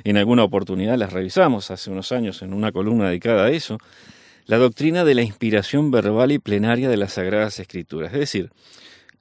En 0.03 0.17
alguna 0.17 0.43
oportunidad 0.43 0.97
las 0.97 1.13
revisamos 1.13 1.71
hace 1.71 1.89
unos 1.89 2.11
años 2.11 2.41
en 2.41 2.53
una 2.53 2.73
columna 2.73 3.07
dedicada 3.07 3.45
a 3.45 3.51
eso. 3.51 3.77
La 4.47 4.57
doctrina 4.57 5.05
de 5.05 5.15
la 5.15 5.21
inspiración 5.21 5.91
verbal 5.91 6.33
y 6.33 6.39
plenaria 6.39 6.89
de 6.89 6.97
las 6.97 7.13
Sagradas 7.13 7.57
Escrituras. 7.59 8.11
Es 8.11 8.19
decir, 8.19 8.51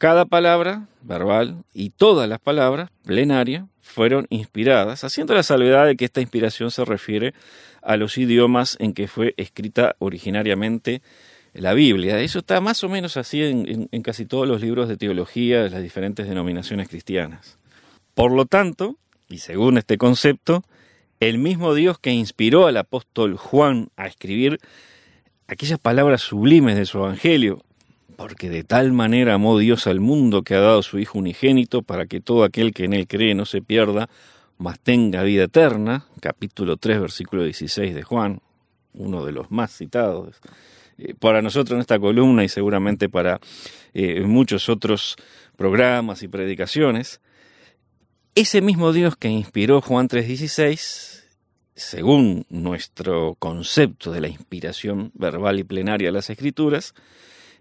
cada 0.03 0.25
palabra 0.25 0.89
verbal 1.03 1.63
y 1.73 1.91
todas 1.91 2.29
las 2.29 2.41
palabras 2.41 2.91
plenaria 3.05 3.69
fueron 3.83 4.27
inspiradas, 4.31 5.05
haciendo 5.05 5.33
la 5.33 5.45
salvedad 5.45 5.87
de 5.87 5.95
que 5.97 6.05
esta 6.07 6.21
inspiración 6.21 6.73
se 6.73 6.85
refiere 6.85 7.35
a 7.83 7.97
los 7.97 8.19
idiomas 8.19 8.77
en 8.81 8.95
que 8.95 9.07
fue 9.07 9.33
escrita 9.37 9.95
originariamente 10.01 11.03
la 11.53 11.73
Biblia. 11.73 12.19
Eso 12.19 12.41
está 12.41 12.61
más 12.61 12.83
o 12.83 12.89
menos 12.89 13.17
así 13.17 13.45
en, 13.45 13.69
en- 13.69 13.89
en 13.93 14.03
casi 14.03 14.27
todos 14.27 14.49
los 14.49 14.61
libros 14.61 14.89
de 14.89 14.97
teología 14.97 15.63
de 15.63 15.71
las 15.71 15.81
diferentes 15.83 16.27
denominaciones 16.27 16.89
cristianas. 16.89 17.61
Por 18.15 18.33
lo 18.33 18.45
tanto, 18.47 18.97
y 19.29 19.39
según 19.39 19.79
este 19.79 19.99
concepto, 19.99 20.65
el 21.21 21.39
mismo 21.39 21.75
Dios 21.75 22.01
que 22.01 22.11
inspiró 22.11 22.67
al 22.67 22.77
apóstol 22.77 23.37
Juan 23.37 23.91
a 23.97 24.09
escribir 24.09 24.59
aquellas 25.47 25.79
palabras 25.79 26.23
sublimes 26.23 26.75
de 26.75 26.87
su 26.87 26.99
evangelio, 26.99 27.63
porque 28.17 28.51
de 28.51 28.65
tal 28.65 28.93
manera 28.93 29.35
amó 29.35 29.59
Dios 29.59 29.87
al 29.87 30.01
mundo 30.01 30.43
que 30.43 30.55
ha 30.55 30.61
dado 30.61 30.83
su 30.83 30.99
Hijo 30.99 31.19
unigénito 31.19 31.83
para 31.83 32.07
que 32.07 32.21
todo 32.21 32.45
aquel 32.45 32.73
que 32.73 32.85
en 32.85 32.93
él 32.93 33.07
cree 33.07 33.35
no 33.35 33.45
se 33.45 33.63
pierda, 33.63 34.09
mas 34.59 34.79
tenga 34.79 35.23
vida 35.23 35.45
eterna, 35.45 36.07
capítulo 36.21 36.77
3, 36.77 37.01
versículo 37.01 37.45
16 37.45 37.95
de 37.95 38.03
Juan, 38.03 38.41
uno 38.95 39.25
de 39.25 39.33
los 39.33 39.51
más 39.51 39.77
citados 39.77 40.41
eh, 40.99 41.15
para 41.19 41.43
nosotros 41.43 41.77
en 41.77 41.81
esta 41.81 41.99
columna 41.99 42.45
y 42.45 42.49
seguramente 42.49 43.09
para 43.09 43.41
eh, 43.95 44.21
muchos 44.23 44.69
otros 44.69 45.17
programas 45.57 46.23
y 46.23 46.29
predicaciones. 46.29 47.21
Ese 48.35 48.61
mismo 48.61 48.93
Dios 48.93 49.17
que 49.17 49.29
inspiró 49.29 49.81
Juan 49.81 50.09
3:16, 50.09 51.25
según 51.75 52.47
nuestro 52.49 53.35
concepto 53.39 54.13
de 54.13 54.21
la 54.21 54.29
inspiración 54.29 55.11
verbal 55.15 55.59
y 55.59 55.65
plenaria 55.65 56.09
de 56.09 56.13
las 56.13 56.31
Escrituras, 56.31 56.95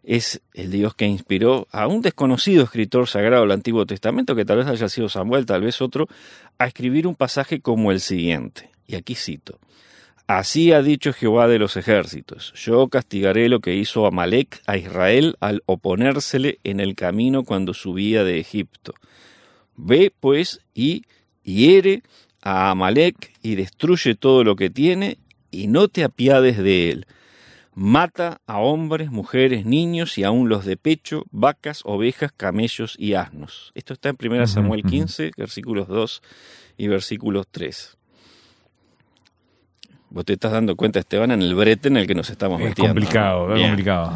es 0.03 0.41
el 0.53 0.71
Dios 0.71 0.95
que 0.95 1.05
inspiró 1.05 1.67
a 1.71 1.87
un 1.87 2.01
desconocido 2.01 2.63
escritor 2.63 3.07
sagrado 3.07 3.43
del 3.43 3.51
Antiguo 3.51 3.85
Testamento, 3.85 4.35
que 4.35 4.45
tal 4.45 4.57
vez 4.57 4.67
haya 4.67 4.89
sido 4.89 5.09
Samuel, 5.09 5.45
tal 5.45 5.61
vez 5.61 5.81
otro, 5.81 6.07
a 6.57 6.67
escribir 6.67 7.07
un 7.07 7.15
pasaje 7.15 7.61
como 7.61 7.91
el 7.91 7.99
siguiente. 7.99 8.69
Y 8.87 8.95
aquí 8.95 9.15
cito. 9.15 9.59
Así 10.27 10.71
ha 10.71 10.81
dicho 10.81 11.11
Jehová 11.11 11.47
de 11.49 11.59
los 11.59 11.75
ejércitos, 11.75 12.53
yo 12.55 12.87
castigaré 12.87 13.49
lo 13.49 13.59
que 13.59 13.75
hizo 13.75 14.05
Amalek 14.05 14.61
a 14.65 14.77
Israel 14.77 15.35
al 15.41 15.61
oponérsele 15.65 16.59
en 16.63 16.79
el 16.79 16.95
camino 16.95 17.43
cuando 17.43 17.73
subía 17.73 18.23
de 18.23 18.39
Egipto. 18.39 18.93
Ve 19.75 20.13
pues 20.17 20.61
y 20.73 21.03
hiere 21.43 22.03
a 22.41 22.69
Amalek 22.69 23.33
y 23.41 23.55
destruye 23.55 24.15
todo 24.15 24.45
lo 24.45 24.55
que 24.55 24.69
tiene 24.69 25.17
y 25.51 25.67
no 25.67 25.89
te 25.89 26.05
apiades 26.05 26.57
de 26.57 26.91
él. 26.91 27.07
Mata 27.83 28.41
a 28.45 28.59
hombres, 28.59 29.09
mujeres, 29.09 29.65
niños 29.65 30.19
y 30.19 30.23
aun 30.23 30.49
los 30.49 30.65
de 30.65 30.77
pecho, 30.77 31.23
vacas, 31.31 31.81
ovejas, 31.83 32.31
camellos 32.31 32.95
y 32.99 33.15
asnos. 33.15 33.71
Esto 33.73 33.93
está 33.93 34.09
en 34.09 34.17
1 34.23 34.35
Ujú, 34.43 34.47
Samuel 34.47 34.81
ujú. 34.81 34.89
15, 34.89 35.31
versículos 35.35 35.87
2 35.87 36.21
y 36.77 36.87
versículos 36.87 37.47
3. 37.49 37.97
Vos 40.11 40.25
te 40.25 40.33
estás 40.33 40.51
dando 40.51 40.75
cuenta, 40.75 40.99
Esteban, 40.99 41.31
en 41.31 41.41
el 41.41 41.55
brete 41.55 41.87
en 41.87 41.97
el 41.97 42.05
que 42.05 42.13
nos 42.13 42.29
estamos 42.29 42.59
Es 42.59 42.67
metiendo. 42.67 42.93
¿no? 42.93 42.99
complicado, 42.99 43.55
es 43.55 43.61
complicado. 43.67 44.13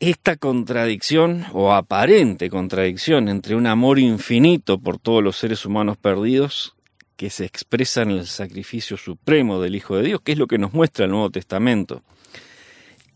esta 0.00 0.36
contradicción 0.36 1.44
o 1.52 1.74
aparente 1.74 2.48
contradicción 2.48 3.28
entre 3.28 3.54
un 3.54 3.66
amor 3.66 3.98
infinito 3.98 4.78
por 4.80 4.98
todos 4.98 5.22
los 5.22 5.36
seres 5.36 5.66
humanos 5.66 5.98
perdidos 5.98 6.74
que 7.22 7.30
se 7.30 7.44
expresa 7.44 8.02
en 8.02 8.10
el 8.10 8.26
sacrificio 8.26 8.96
supremo 8.96 9.60
del 9.60 9.76
Hijo 9.76 9.96
de 9.96 10.02
Dios, 10.02 10.20
que 10.22 10.32
es 10.32 10.38
lo 10.38 10.48
que 10.48 10.58
nos 10.58 10.72
muestra 10.72 11.04
el 11.04 11.12
Nuevo 11.12 11.30
Testamento, 11.30 12.02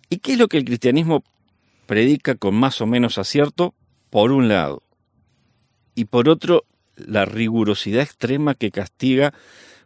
y 0.08 0.18
qué 0.18 0.34
es 0.34 0.38
lo 0.38 0.46
que 0.46 0.58
el 0.58 0.64
cristianismo 0.64 1.24
predica 1.86 2.36
con 2.36 2.54
más 2.54 2.80
o 2.80 2.86
menos 2.86 3.18
acierto, 3.18 3.74
por 4.08 4.30
un 4.30 4.46
lado, 4.46 4.84
y 5.96 6.04
por 6.04 6.28
otro, 6.28 6.66
la 6.94 7.24
rigurosidad 7.24 8.00
extrema 8.00 8.54
que 8.54 8.70
castiga 8.70 9.34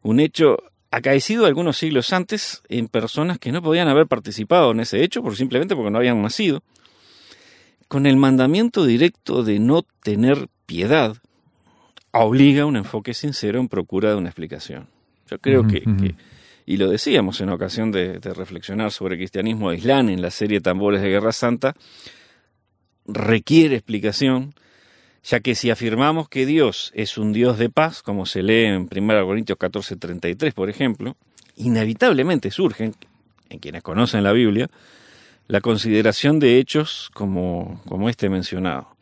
un 0.03 0.21
hecho 0.21 0.59
acaecido 0.91 1.47
algunos 1.47 1.79
siglos 1.79 2.13
antes 2.13 2.61
en 2.69 2.89
personas 2.89 3.39
que 3.39 3.53
no 3.53 3.63
podían 3.63 3.89
haber 3.89 4.07
participado 4.07 4.73
en 4.73 4.81
ese 4.81 5.03
hecho 5.03 5.23
por 5.23 5.35
simplemente 5.35 5.75
porque 5.75 5.93
no 5.93 5.97
habían 5.97 6.21
nacido, 6.21 6.63
con 7.89 8.05
el 8.05 8.19
mandamiento 8.19 8.85
directo 8.85 9.45
de 9.45 9.61
no 9.61 9.87
tener 10.03 10.49
piedad, 10.67 11.17
obliga 12.13 12.63
a 12.63 12.67
un 12.67 12.77
enfoque 12.77 13.15
sincero 13.15 13.61
en 13.61 13.69
procura 13.69 14.11
de 14.11 14.17
una 14.17 14.29
explicación. 14.29 14.89
Yo 15.29 15.39
creo 15.39 15.67
que, 15.67 15.83
que, 15.83 16.15
y 16.67 16.77
lo 16.77 16.89
decíamos 16.89 17.41
en 17.41 17.51
ocasión 17.51 17.93
de, 17.93 18.19
de 18.19 18.35
reflexionar 18.35 18.91
sobre 18.91 19.15
el 19.15 19.21
cristianismo 19.21 19.71
de 19.71 19.77
Islam 19.77 20.09
en 20.09 20.23
la 20.23 20.31
serie 20.31 20.61
Tambores 20.61 21.01
de 21.01 21.09
Guerra 21.09 21.33
Santa, 21.33 21.75
requiere 23.07 23.77
explicación, 23.77 24.55
ya 25.23 25.41
que 25.41 25.55
si 25.55 25.71
afirmamos 25.71 26.29
que 26.29 26.47
Dios 26.47 26.91
es 26.95 27.19
un 27.19 27.33
Dios 27.33 27.59
de 27.59 27.71
paz, 27.71 28.03
como 28.03 28.27
se 28.27 28.43
lee 28.43 28.65
en 28.65 28.89
1 28.91 29.27
Corintios 29.27 29.59
14:33, 29.59 30.53
por 30.53 30.71
ejemplo, 30.71 31.17
inevitablemente 31.57 32.51
surgen, 32.51 32.95
en 33.49 33.59
quienes 33.59 33.83
conocen 33.83 34.25
la 34.25 34.33
Biblia, 34.33 34.71
la 35.47 35.61
consideración 35.61 36.39
de 36.39 36.59
hechos 36.59 37.11
como, 37.13 37.83
como 37.87 38.09
este 38.09 38.29
mencionado. 38.29 38.97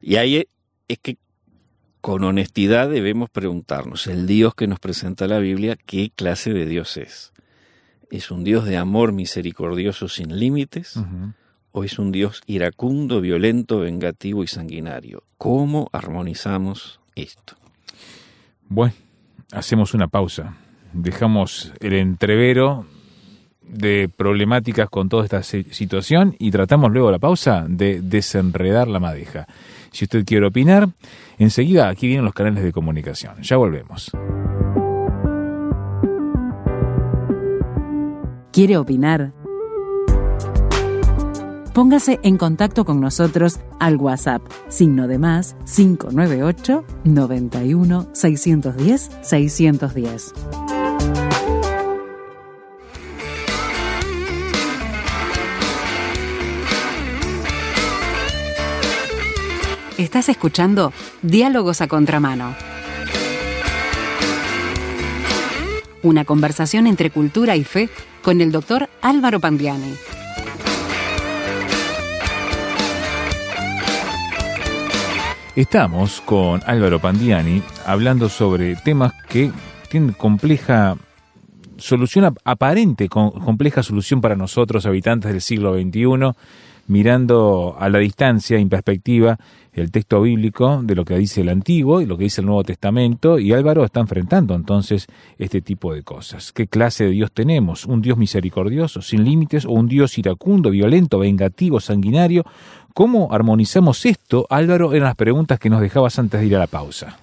Y 0.00 0.16
ahí 0.16 0.46
es 0.88 0.98
que 0.98 1.16
con 2.06 2.22
honestidad 2.22 2.88
debemos 2.88 3.30
preguntarnos, 3.30 4.06
el 4.06 4.28
Dios 4.28 4.54
que 4.54 4.68
nos 4.68 4.78
presenta 4.78 5.26
la 5.26 5.40
Biblia, 5.40 5.76
¿qué 5.86 6.12
clase 6.14 6.52
de 6.52 6.64
Dios 6.64 6.96
es? 6.98 7.32
¿Es 8.12 8.30
un 8.30 8.44
Dios 8.44 8.64
de 8.64 8.76
amor 8.76 9.10
misericordioso 9.10 10.06
sin 10.06 10.38
límites? 10.38 10.94
Uh 10.94 11.00
-huh. 11.00 11.34
¿O 11.72 11.82
es 11.82 11.98
un 11.98 12.12
Dios 12.12 12.42
iracundo, 12.46 13.20
violento, 13.20 13.80
vengativo 13.80 14.44
y 14.44 14.46
sanguinario? 14.46 15.24
¿Cómo 15.36 15.88
armonizamos 15.92 17.00
esto? 17.16 17.56
Bueno, 18.68 18.94
hacemos 19.50 19.92
una 19.92 20.06
pausa. 20.06 20.54
Dejamos 20.92 21.72
el 21.80 21.94
entrevero 21.94 22.86
de 23.62 24.08
problemáticas 24.16 24.88
con 24.90 25.08
toda 25.08 25.24
esta 25.24 25.42
situación 25.42 26.36
y 26.38 26.52
tratamos 26.52 26.92
luego 26.92 27.10
la 27.10 27.18
pausa 27.18 27.66
de 27.68 28.00
desenredar 28.00 28.86
la 28.86 29.00
madeja. 29.00 29.48
Si 29.96 30.04
usted 30.04 30.26
quiere 30.26 30.44
opinar, 30.44 30.90
enseguida 31.38 31.88
aquí 31.88 32.06
vienen 32.06 32.26
los 32.26 32.34
canales 32.34 32.62
de 32.62 32.70
comunicación. 32.70 33.40
Ya 33.40 33.56
volvemos. 33.56 34.10
¿Quiere 38.52 38.76
opinar? 38.76 39.32
Póngase 41.72 42.20
en 42.22 42.36
contacto 42.36 42.84
con 42.84 43.00
nosotros 43.00 43.58
al 43.80 43.96
WhatsApp, 43.96 44.42
signo 44.68 45.08
de 45.08 45.18
más 45.18 45.56
598 45.64 46.84
91 47.04 48.08
610 48.12 49.10
610. 49.22 50.75
Estás 60.06 60.28
escuchando 60.28 60.92
Diálogos 61.20 61.80
a 61.80 61.88
Contramano. 61.88 62.54
Una 66.04 66.24
conversación 66.24 66.86
entre 66.86 67.10
cultura 67.10 67.56
y 67.56 67.64
fe 67.64 67.88
con 68.22 68.40
el 68.40 68.52
doctor 68.52 68.88
Álvaro 69.02 69.40
Pandiani. 69.40 69.94
Estamos 75.56 76.20
con 76.20 76.62
Álvaro 76.66 77.00
Pandiani 77.00 77.60
hablando 77.84 78.28
sobre 78.28 78.76
temas 78.76 79.12
que 79.28 79.50
tienen 79.90 80.12
compleja 80.12 80.96
solución 81.78 82.32
aparente, 82.44 83.08
compleja 83.08 83.82
solución 83.82 84.20
para 84.20 84.36
nosotros, 84.36 84.86
habitantes 84.86 85.32
del 85.32 85.40
siglo 85.40 85.74
XXI, 85.74 86.32
mirando 86.88 87.76
a 87.78 87.88
la 87.88 87.98
distancia, 87.98 88.58
en 88.58 88.68
perspectiva, 88.68 89.38
el 89.72 89.90
texto 89.90 90.22
bíblico 90.22 90.80
de 90.82 90.94
lo 90.94 91.04
que 91.04 91.16
dice 91.18 91.42
el 91.42 91.50
Antiguo 91.50 92.00
y 92.00 92.06
lo 92.06 92.16
que 92.16 92.24
dice 92.24 92.40
el 92.40 92.46
Nuevo 92.46 92.64
Testamento, 92.64 93.38
y 93.38 93.52
Álvaro 93.52 93.84
está 93.84 94.00
enfrentando 94.00 94.54
entonces 94.54 95.06
este 95.38 95.60
tipo 95.60 95.92
de 95.92 96.02
cosas. 96.02 96.52
¿Qué 96.52 96.66
clase 96.66 97.04
de 97.04 97.10
Dios 97.10 97.30
tenemos? 97.32 97.84
¿Un 97.84 98.00
Dios 98.00 98.16
misericordioso, 98.16 99.02
sin 99.02 99.24
límites, 99.24 99.66
o 99.66 99.70
un 99.70 99.88
Dios 99.88 100.16
iracundo, 100.16 100.70
violento, 100.70 101.18
vengativo, 101.18 101.80
sanguinario? 101.80 102.44
¿Cómo 102.94 103.32
armonizamos 103.32 104.06
esto, 104.06 104.46
Álvaro? 104.48 104.94
Eran 104.94 105.08
las 105.08 105.16
preguntas 105.16 105.58
que 105.58 105.68
nos 105.68 105.82
dejabas 105.82 106.18
antes 106.18 106.40
de 106.40 106.46
ir 106.46 106.56
a 106.56 106.60
la 106.60 106.66
pausa. 106.66 107.18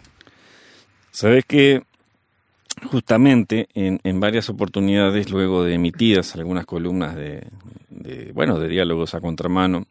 Sabes 1.10 1.46
que 1.46 1.84
justamente 2.84 3.68
en, 3.74 4.00
en 4.04 4.20
varias 4.20 4.50
oportunidades, 4.50 5.30
luego 5.30 5.64
de 5.64 5.76
emitidas 5.76 6.36
algunas 6.36 6.66
columnas 6.66 7.16
de, 7.16 7.48
de, 7.90 8.32
bueno, 8.34 8.60
de 8.60 8.68
diálogos 8.68 9.14
a 9.16 9.22
contramano, 9.22 9.86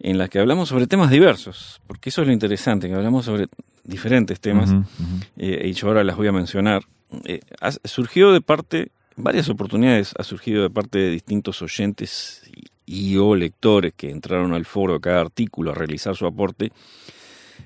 en 0.00 0.18
las 0.18 0.28
que 0.30 0.38
hablamos 0.40 0.68
sobre 0.68 0.86
temas 0.86 1.10
diversos, 1.10 1.80
porque 1.86 2.10
eso 2.10 2.22
es 2.22 2.26
lo 2.26 2.32
interesante, 2.32 2.88
que 2.88 2.94
hablamos 2.94 3.24
sobre 3.24 3.46
diferentes 3.84 4.40
temas, 4.40 4.70
uh 4.70 4.74
-huh, 4.74 4.78
uh 4.78 4.82
-huh. 4.82 5.26
Eh, 5.36 5.68
y 5.68 5.72
yo 5.72 5.88
ahora 5.88 6.02
las 6.04 6.16
voy 6.16 6.28
a 6.28 6.32
mencionar. 6.32 6.82
Eh, 7.24 7.40
ha, 7.60 7.70
surgió 7.84 8.32
de 8.32 8.40
parte, 8.40 8.88
varias 9.16 9.48
oportunidades, 9.48 10.14
ha 10.18 10.24
surgido 10.24 10.62
de 10.62 10.70
parte 10.70 10.98
de 10.98 11.10
distintos 11.10 11.62
oyentes 11.62 12.42
y, 12.86 13.12
y 13.12 13.16
o 13.16 13.34
lectores 13.36 13.92
que 13.94 14.10
entraron 14.10 14.54
al 14.54 14.64
foro 14.64 14.94
de 14.94 15.00
cada 15.00 15.20
artículo 15.20 15.70
a 15.70 15.74
realizar 15.74 16.16
su 16.16 16.26
aporte, 16.26 16.72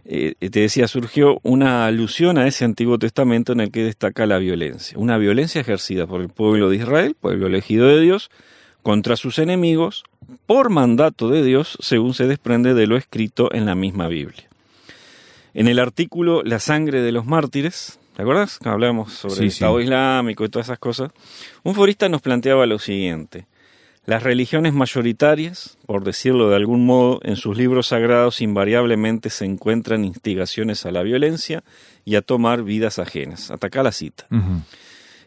eh, 0.08 0.34
te 0.38 0.60
decía, 0.60 0.86
surgió 0.86 1.40
una 1.42 1.86
alusión 1.86 2.38
a 2.38 2.46
ese 2.46 2.64
Antiguo 2.64 2.96
Testamento 2.98 3.52
en 3.52 3.60
el 3.60 3.72
que 3.72 3.82
destaca 3.82 4.24
la 4.26 4.38
violencia, 4.38 4.96
una 4.98 5.18
violencia 5.18 5.60
ejercida 5.60 6.06
por 6.06 6.20
el 6.20 6.28
pueblo 6.28 6.70
de 6.70 6.76
Israel, 6.76 7.16
pueblo 7.20 7.48
elegido 7.48 7.88
de 7.88 8.00
Dios, 8.00 8.30
contra 8.82 9.16
sus 9.16 9.40
enemigos, 9.40 10.04
por 10.46 10.70
mandato 10.70 11.28
de 11.28 11.42
Dios, 11.42 11.76
según 11.80 12.14
se 12.14 12.28
desprende 12.28 12.72
de 12.74 12.86
lo 12.86 12.96
escrito 12.96 13.52
en 13.52 13.66
la 13.66 13.74
misma 13.74 14.06
Biblia. 14.06 14.48
En 15.54 15.66
el 15.66 15.80
artículo 15.80 16.42
La 16.44 16.60
sangre 16.60 17.00
de 17.00 17.10
los 17.10 17.26
mártires, 17.26 17.98
¿te 18.14 18.22
acuerdas? 18.22 18.60
Hablamos 18.64 19.12
sobre 19.12 19.34
sí, 19.34 19.42
el 19.42 19.48
Estado 19.48 19.78
sí. 19.78 19.84
Islámico 19.84 20.44
y 20.44 20.48
todas 20.48 20.68
esas 20.68 20.78
cosas. 20.78 21.10
Un 21.64 21.74
forista 21.74 22.08
nos 22.08 22.22
planteaba 22.22 22.64
lo 22.66 22.78
siguiente. 22.78 23.46
Las 24.06 24.22
religiones 24.22 24.72
mayoritarias, 24.72 25.78
por 25.84 26.04
decirlo 26.04 26.48
de 26.48 26.54
algún 26.54 26.86
modo, 26.86 27.20
en 27.24 27.34
sus 27.34 27.56
libros 27.56 27.88
sagrados 27.88 28.40
invariablemente 28.40 29.30
se 29.30 29.44
encuentran 29.44 30.04
instigaciones 30.04 30.86
a 30.86 30.92
la 30.92 31.02
violencia 31.02 31.64
y 32.04 32.14
a 32.14 32.22
tomar 32.22 32.62
vidas 32.62 33.00
ajenas. 33.00 33.50
Ataca 33.50 33.82
la 33.82 33.90
cita. 33.90 34.26
Uh 34.30 34.36
-huh. 34.36 34.62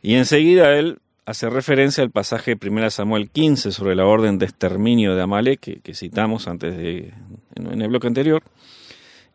Y 0.01 0.15
enseguida 0.15 0.77
él 0.77 0.99
hace 1.25 1.49
referencia 1.49 2.03
al 2.03 2.09
pasaje 2.09 2.55
de 2.55 2.69
1 2.69 2.89
Samuel 2.89 3.29
15 3.29 3.73
sobre 3.73 3.95
la 3.95 4.05
orden 4.05 4.39
de 4.39 4.45
exterminio 4.45 5.13
de 5.13 5.21
Amalek 5.23 5.59
que, 5.59 5.79
que 5.81 5.93
citamos 5.93 6.47
antes 6.47 6.77
de, 6.77 7.13
en, 7.55 7.73
en, 7.73 7.81
el 7.81 7.89
bloque 7.89 8.07
anterior. 8.07 8.43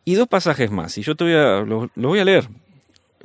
Y 0.07 0.15
dos 0.15 0.27
pasajes 0.27 0.71
más. 0.71 0.97
Y 0.97 1.03
yo 1.03 1.17
te 1.17 1.25
voy 1.25 1.35
a, 1.35 1.61
lo, 1.61 1.91
lo 1.95 2.09
voy 2.09 2.19
a 2.19 2.25
leer 2.25 2.49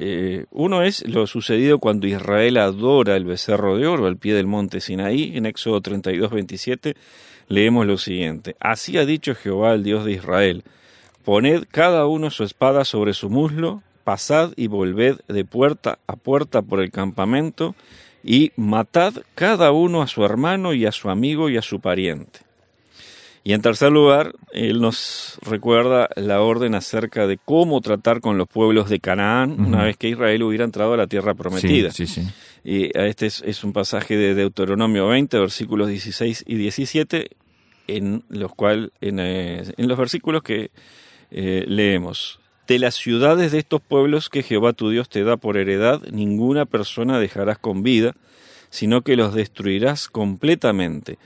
eh, 0.01 0.45
uno 0.51 0.81
es 0.81 1.05
lo 1.09 1.27
sucedido 1.27 1.79
cuando 1.79 2.07
Israel 2.07 2.55
adora 2.57 3.17
el 3.17 3.25
becerro 3.25 3.77
de 3.77 3.85
oro 3.85 4.07
al 4.07 4.15
pie 4.15 4.33
del 4.33 4.47
monte 4.47 4.79
Sinaí. 4.79 5.35
En 5.35 5.45
Éxodo 5.45 5.81
32, 5.81 6.31
27 6.31 6.95
leemos 7.49 7.85
lo 7.85 7.97
siguiente. 7.97 8.55
Así 8.61 8.97
ha 8.97 9.05
dicho 9.05 9.35
Jehová, 9.35 9.73
el 9.73 9.83
Dios 9.83 10.05
de 10.05 10.13
Israel. 10.13 10.63
Poned 11.25 11.65
cada 11.69 12.07
uno 12.07 12.29
su 12.29 12.45
espada 12.45 12.85
sobre 12.85 13.13
su 13.13 13.29
muslo, 13.29 13.83
pasad 14.05 14.53
y 14.55 14.67
volved 14.67 15.19
de 15.27 15.43
puerta 15.43 15.99
a 16.07 16.15
puerta 16.15 16.61
por 16.61 16.79
el 16.79 16.91
campamento, 16.91 17.75
y 18.23 18.53
matad 18.55 19.15
cada 19.35 19.73
uno 19.73 20.01
a 20.01 20.07
su 20.07 20.23
hermano 20.23 20.73
y 20.73 20.85
a 20.85 20.93
su 20.93 21.09
amigo 21.09 21.49
y 21.49 21.57
a 21.57 21.61
su 21.61 21.81
pariente. 21.81 22.39
Y 23.43 23.53
en 23.53 23.61
tercer 23.61 23.91
lugar, 23.91 24.35
él 24.51 24.81
nos 24.81 25.39
recuerda 25.41 26.09
la 26.15 26.41
orden 26.41 26.75
acerca 26.75 27.25
de 27.25 27.37
cómo 27.37 27.79
tratar 27.81 28.19
con 28.19 28.37
los 28.37 28.47
pueblos 28.47 28.89
de 28.89 28.99
Canaán 28.99 29.51
uh 29.51 29.55
-huh. 29.55 29.67
una 29.67 29.83
vez 29.83 29.97
que 29.97 30.09
Israel 30.09 30.43
hubiera 30.43 30.65
entrado 30.65 30.93
a 30.93 30.97
la 30.97 31.07
tierra 31.07 31.33
prometida. 31.33 31.91
Sí, 31.91 32.05
sí, 32.05 32.21
sí. 32.21 32.27
Y 32.63 32.97
este 32.97 33.27
es, 33.27 33.41
es, 33.45 33.63
un 33.63 33.71
pasaje 33.71 34.17
de 34.17 34.35
Deuteronomio 34.35 35.07
20, 35.07 35.39
versículos 35.39 35.87
16 35.87 36.43
y 36.45 36.55
17, 36.55 37.29
en 37.87 38.23
los 38.29 38.53
cuales, 38.53 38.91
en, 38.99 39.19
eh, 39.19 39.63
en, 39.77 39.87
los 39.87 39.97
versículos 39.97 40.43
que 40.43 40.71
eh, 41.31 41.63
leemos. 41.67 42.39
De 42.67 42.77
las 42.77 42.95
ciudades 42.95 43.51
de 43.51 43.59
estos 43.59 43.81
pueblos 43.81 44.29
que 44.29 44.43
Jehová 44.43 44.73
tu 44.73 44.89
Dios 44.89 45.09
te 45.09 45.23
da 45.23 45.37
por 45.37 45.57
heredad, 45.57 46.01
ninguna 46.11 46.65
persona 46.65 47.19
dejarás 47.19 47.57
con 47.57 47.81
vida, 47.81 48.15
sino 48.69 49.01
que 49.01 49.15
los 49.15 49.33
destruirás 49.33 50.09
completamente 50.09 51.17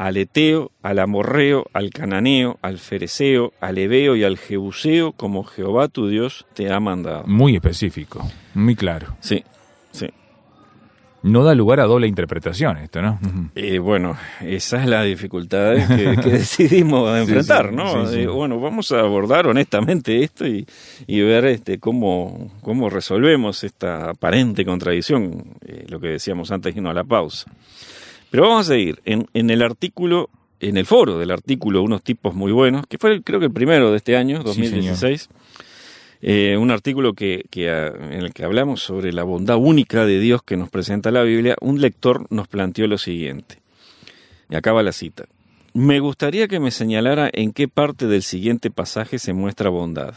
al 0.00 0.16
Eteo, 0.16 0.72
al 0.82 0.98
Amorreo, 0.98 1.66
al 1.74 1.90
Cananeo, 1.90 2.58
al 2.62 2.78
Fereceo, 2.78 3.52
al 3.60 3.76
Ebeo 3.76 4.16
y 4.16 4.24
al 4.24 4.38
Jebuseo, 4.38 5.12
como 5.12 5.44
Jehová 5.44 5.88
tu 5.88 6.08
Dios 6.08 6.46
te 6.54 6.72
ha 6.72 6.80
mandado. 6.80 7.24
Muy 7.26 7.54
específico, 7.54 8.26
muy 8.54 8.76
claro. 8.76 9.14
Sí, 9.20 9.44
sí. 9.92 10.08
No 11.22 11.44
da 11.44 11.54
lugar 11.54 11.80
a 11.80 11.84
doble 11.84 12.06
interpretación 12.06 12.78
esto, 12.78 13.02
¿no? 13.02 13.20
Eh, 13.54 13.78
bueno, 13.78 14.16
esa 14.40 14.82
es 14.82 14.88
la 14.88 15.02
dificultad 15.02 15.74
que, 15.74 16.16
que 16.16 16.30
decidimos 16.38 17.14
enfrentar, 17.18 17.68
sí, 17.68 17.76
¿no? 17.76 18.06
sí. 18.06 18.20
Eh, 18.20 18.26
bueno, 18.26 18.58
vamos 18.58 18.92
a 18.92 19.00
abordar 19.00 19.48
honestamente 19.48 20.24
esto 20.24 20.46
y, 20.46 20.66
y 21.06 21.20
ver 21.20 21.44
este, 21.44 21.78
cómo, 21.78 22.50
cómo 22.62 22.88
resolvemos 22.88 23.64
esta 23.64 24.08
aparente 24.08 24.64
contradicción, 24.64 25.58
eh, 25.60 25.84
lo 25.90 26.00
que 26.00 26.08
decíamos 26.08 26.50
antes 26.52 26.74
y 26.74 26.80
no 26.80 26.88
a 26.88 26.94
la 26.94 27.04
pausa. 27.04 27.52
Pero 28.30 28.44
vamos 28.44 28.66
a 28.66 28.72
seguir. 28.74 29.00
En, 29.04 29.26
en 29.34 29.50
el 29.50 29.62
artículo, 29.62 30.30
en 30.60 30.76
el 30.76 30.86
foro 30.86 31.18
del 31.18 31.30
artículo, 31.30 31.82
unos 31.82 32.02
tipos 32.02 32.34
muy 32.34 32.52
buenos, 32.52 32.86
que 32.86 32.98
fue 32.98 33.12
el- 33.12 33.22
creo 33.24 33.40
que 33.40 33.46
el 33.46 33.52
primero 33.52 33.90
de 33.90 33.96
este 33.96 34.16
año, 34.16 34.38
Sí, 34.38 34.44
2016. 34.44 35.28
Eh, 36.22 36.56
un 36.58 36.70
artículo 36.70 37.14
que, 37.14 37.44
que, 37.50 37.70
ah, 37.70 37.88
en 37.96 38.12
el 38.20 38.34
que 38.34 38.44
hablamos 38.44 38.82
sobre 38.82 39.12
la 39.12 39.22
bondad 39.24 39.56
única 39.56 40.04
de 40.04 40.20
Dios 40.20 40.42
que 40.42 40.56
nos 40.58 40.68
presenta 40.68 41.10
la 41.10 41.22
Biblia, 41.22 41.56
un 41.62 41.80
lector 41.80 42.26
nos 42.30 42.46
planteó 42.46 42.86
lo 42.86 42.98
siguiente. 42.98 43.58
Y 44.50 44.54
acaba 44.56 44.82
la 44.82 44.92
cita. 44.92 45.24
Me 45.72 45.98
gustaría 46.00 46.46
que 46.48 46.60
me 46.60 46.72
señalara 46.72 47.30
en 47.32 47.52
qué 47.52 47.68
parte 47.68 48.06
del 48.06 48.22
siguiente 48.22 48.70
pasaje 48.70 49.18
se 49.18 49.32
muestra 49.32 49.70
bondad. 49.70 50.16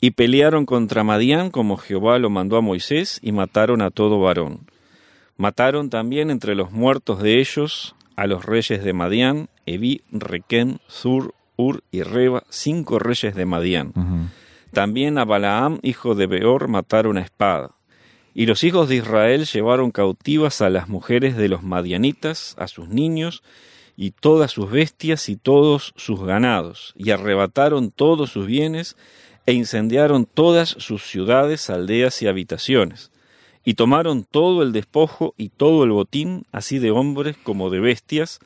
Y 0.00 0.12
pelearon 0.12 0.66
contra 0.66 1.04
Madián 1.04 1.50
como 1.50 1.76
Jehová 1.76 2.18
lo 2.18 2.28
mandó 2.28 2.56
a 2.56 2.60
Moisés 2.60 3.20
y 3.22 3.30
mataron 3.30 3.82
a 3.82 3.90
todo 3.90 4.18
varón. 4.18 4.60
Mataron 5.42 5.90
también 5.90 6.30
entre 6.30 6.54
los 6.54 6.70
muertos 6.70 7.20
de 7.20 7.40
ellos 7.40 7.96
a 8.14 8.28
los 8.28 8.44
reyes 8.44 8.84
de 8.84 8.92
Madián, 8.92 9.48
Evi, 9.66 10.02
Requén, 10.12 10.78
Sur, 10.86 11.34
Ur 11.56 11.82
y 11.90 12.04
Reba, 12.04 12.44
cinco 12.48 13.00
reyes 13.00 13.34
de 13.34 13.44
Madián. 13.44 14.30
También 14.72 15.18
a 15.18 15.24
Balaam, 15.24 15.80
hijo 15.82 16.14
de 16.14 16.28
Beor, 16.28 16.68
mataron 16.68 17.18
a 17.18 17.22
espada. 17.22 17.72
Y 18.34 18.46
los 18.46 18.62
hijos 18.62 18.88
de 18.88 18.94
Israel 18.94 19.44
llevaron 19.46 19.90
cautivas 19.90 20.60
a 20.60 20.70
las 20.70 20.88
mujeres 20.88 21.36
de 21.36 21.48
los 21.48 21.64
madianitas, 21.64 22.54
a 22.56 22.68
sus 22.68 22.86
niños, 22.88 23.42
y 23.96 24.12
todas 24.12 24.52
sus 24.52 24.70
bestias 24.70 25.28
y 25.28 25.34
todos 25.34 25.92
sus 25.96 26.22
ganados, 26.22 26.94
y 26.96 27.10
arrebataron 27.10 27.90
todos 27.90 28.30
sus 28.30 28.46
bienes, 28.46 28.96
e 29.46 29.54
incendiaron 29.54 30.24
todas 30.24 30.68
sus 30.68 31.02
ciudades, 31.02 31.68
aldeas 31.68 32.22
y 32.22 32.28
habitaciones. 32.28 33.10
Y 33.64 33.74
tomaron 33.74 34.24
todo 34.24 34.62
el 34.62 34.72
despojo 34.72 35.34
y 35.36 35.48
todo 35.50 35.84
el 35.84 35.90
botín, 35.90 36.44
así 36.52 36.78
de 36.78 36.90
hombres 36.90 37.36
como 37.42 37.70
de 37.70 37.80
bestias, 37.80 38.40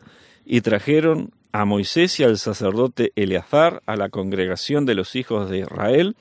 y 0.44 0.60
trajeron 0.60 1.30
a 1.52 1.64
Moisés 1.64 2.20
y 2.20 2.24
al 2.24 2.36
sacerdote 2.36 3.12
Eleazar, 3.16 3.82
a 3.86 3.96
la 3.96 4.10
congregación 4.10 4.84
de 4.84 4.94
los 4.94 5.16
hijos 5.16 5.48
de 5.48 5.60
Israel, 5.60 6.14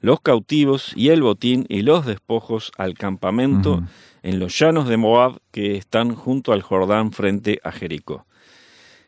los 0.00 0.20
cautivos 0.20 0.92
y 0.94 1.08
el 1.08 1.22
botín 1.22 1.64
y 1.70 1.80
los 1.80 2.04
despojos 2.04 2.72
al 2.76 2.94
campamento 2.94 3.82
en 4.22 4.38
los 4.38 4.58
llanos 4.58 4.88
de 4.88 4.98
Moab 4.98 5.40
que 5.50 5.76
están 5.76 6.14
junto 6.14 6.52
al 6.52 6.60
Jordán 6.60 7.12
frente 7.12 7.58
a 7.64 7.72
Jericó. 7.72 8.26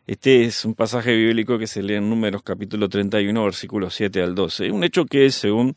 Este 0.07 0.45
es 0.45 0.65
un 0.67 0.75
pasaje 0.75 1.15
bíblico 1.17 1.59
que 1.59 1.67
se 1.67 1.83
lee 1.83 1.95
en 1.95 2.11
Números 2.11 2.43
capítulo 2.43 2.89
31, 2.89 3.43
versículos 3.45 3.95
7 3.95 4.23
al 4.23 4.35
12. 4.35 4.71
Un 4.71 4.85
hecho 4.85 5.07
que, 5.07 5.31
según 5.31 5.75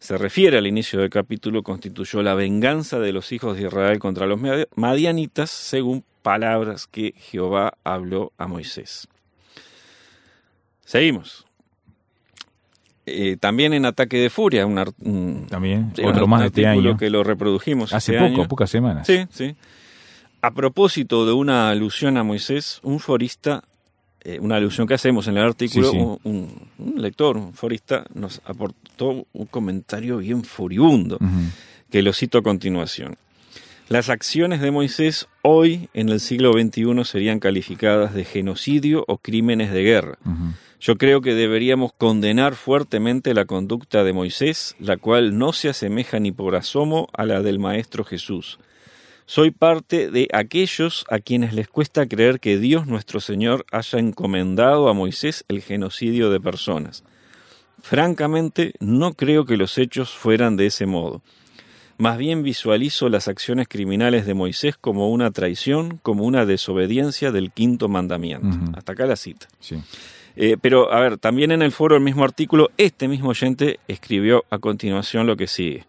se 0.00 0.18
refiere 0.18 0.58
al 0.58 0.66
inicio 0.66 1.00
del 1.00 1.10
capítulo, 1.10 1.62
constituyó 1.62 2.22
la 2.22 2.34
venganza 2.34 2.98
de 2.98 3.12
los 3.12 3.30
hijos 3.30 3.56
de 3.56 3.64
Israel 3.66 3.98
contra 4.00 4.26
los 4.26 4.40
madi- 4.40 4.66
madianitas, 4.74 5.50
según 5.50 6.04
palabras 6.22 6.86
que 6.88 7.14
Jehová 7.16 7.74
habló 7.84 8.32
a 8.36 8.48
Moisés. 8.48 9.06
Seguimos. 10.84 11.44
Eh, 13.06 13.36
también 13.38 13.72
en 13.74 13.86
Ataque 13.86 14.18
de 14.18 14.28
Furia, 14.28 14.66
un, 14.66 15.46
También, 15.48 15.92
sí, 15.94 16.02
otro 16.04 16.24
un 16.24 16.30
más 16.30 16.44
este 16.44 16.66
artículo 16.66 16.90
año. 16.90 16.98
que 16.98 17.10
lo 17.10 17.22
reprodujimos 17.24 17.94
Hace 17.94 18.14
este 18.16 18.26
poco, 18.28 18.40
año. 18.40 18.48
pocas 18.48 18.70
semanas. 18.70 19.06
Sí, 19.06 19.24
sí. 19.30 19.56
A 20.40 20.52
propósito 20.52 21.26
de 21.26 21.32
una 21.32 21.70
alusión 21.70 22.16
a 22.16 22.22
Moisés, 22.22 22.80
un 22.82 23.00
forista, 23.00 23.64
eh, 24.20 24.38
una 24.40 24.56
alusión 24.56 24.86
que 24.86 24.94
hacemos 24.94 25.26
en 25.26 25.36
el 25.36 25.44
artículo, 25.44 25.90
Sí, 25.90 25.98
sí. 25.98 26.06
Un, 26.24 26.70
lector, 26.96 27.36
un 27.36 27.52
forista, 27.54 28.04
nos 28.14 28.40
aportó 28.44 29.26
un 29.32 29.46
comentario 29.46 30.18
bien 30.18 30.44
furibundo, 30.44 31.18
que 31.90 32.02
lo 32.02 32.12
cito 32.12 32.38
a 32.38 32.42
continuación. 32.42 33.16
Las 33.88 34.10
acciones 34.10 34.60
de 34.60 34.70
Moisés 34.70 35.28
hoy, 35.42 35.88
en 35.94 36.10
el 36.10 36.20
siglo 36.20 36.52
XXI, 36.52 37.04
serían 37.04 37.40
calificadas 37.40 38.12
de 38.12 38.24
genocidio 38.24 39.04
o 39.08 39.16
crímenes 39.16 39.72
de 39.72 39.82
guerra. 39.82 40.18
Yo 40.80 40.96
creo 40.96 41.22
que 41.22 41.34
deberíamos 41.34 41.92
condenar 41.96 42.54
fuertemente 42.54 43.34
la 43.34 43.46
conducta 43.46 44.04
de 44.04 44.12
Moisés, 44.12 44.76
la 44.78 44.98
cual 44.98 45.38
no 45.38 45.52
se 45.52 45.70
asemeja 45.70 46.20
ni 46.20 46.30
por 46.30 46.54
asomo 46.54 47.08
a 47.12 47.24
la 47.24 47.42
del 47.42 47.58
Maestro 47.58 48.04
Jesús. 48.04 48.58
Soy 49.30 49.50
parte 49.50 50.10
de 50.10 50.26
aquellos 50.32 51.04
a 51.10 51.18
quienes 51.18 51.52
les 51.52 51.68
cuesta 51.68 52.08
creer 52.08 52.40
que 52.40 52.56
Dios 52.56 52.86
nuestro 52.86 53.20
Señor 53.20 53.66
haya 53.70 53.98
encomendado 53.98 54.88
a 54.88 54.94
Moisés 54.94 55.44
el 55.48 55.60
genocidio 55.60 56.30
de 56.30 56.40
personas. 56.40 57.04
Francamente, 57.82 58.72
no 58.80 59.12
creo 59.12 59.44
que 59.44 59.58
los 59.58 59.76
hechos 59.76 60.12
fueran 60.12 60.56
de 60.56 60.64
ese 60.64 60.86
modo. 60.86 61.20
Más 61.98 62.16
bien 62.16 62.42
visualizo 62.42 63.10
las 63.10 63.28
acciones 63.28 63.68
criminales 63.68 64.24
de 64.24 64.32
Moisés 64.32 64.78
como 64.80 65.10
una 65.10 65.30
traición, 65.30 65.98
como 66.02 66.24
una 66.24 66.46
desobediencia 66.46 67.30
del 67.30 67.52
quinto 67.52 67.90
mandamiento. 67.90 68.56
Hasta 68.78 68.92
acá 68.92 69.04
la 69.04 69.16
cita. 69.16 69.46
Sí. 69.60 69.76
Eh, 70.36 70.56
pero, 70.58 70.90
a 70.90 71.00
ver, 71.00 71.18
también 71.18 71.50
en 71.50 71.60
el 71.60 71.72
foro 71.72 71.96
del 71.96 72.02
mismo 72.02 72.24
artículo, 72.24 72.70
este 72.78 73.08
mismo 73.08 73.28
oyente 73.28 73.78
escribió 73.88 74.46
a 74.48 74.58
continuación 74.58 75.26
lo 75.26 75.36
que 75.36 75.48
sigue. 75.48 75.84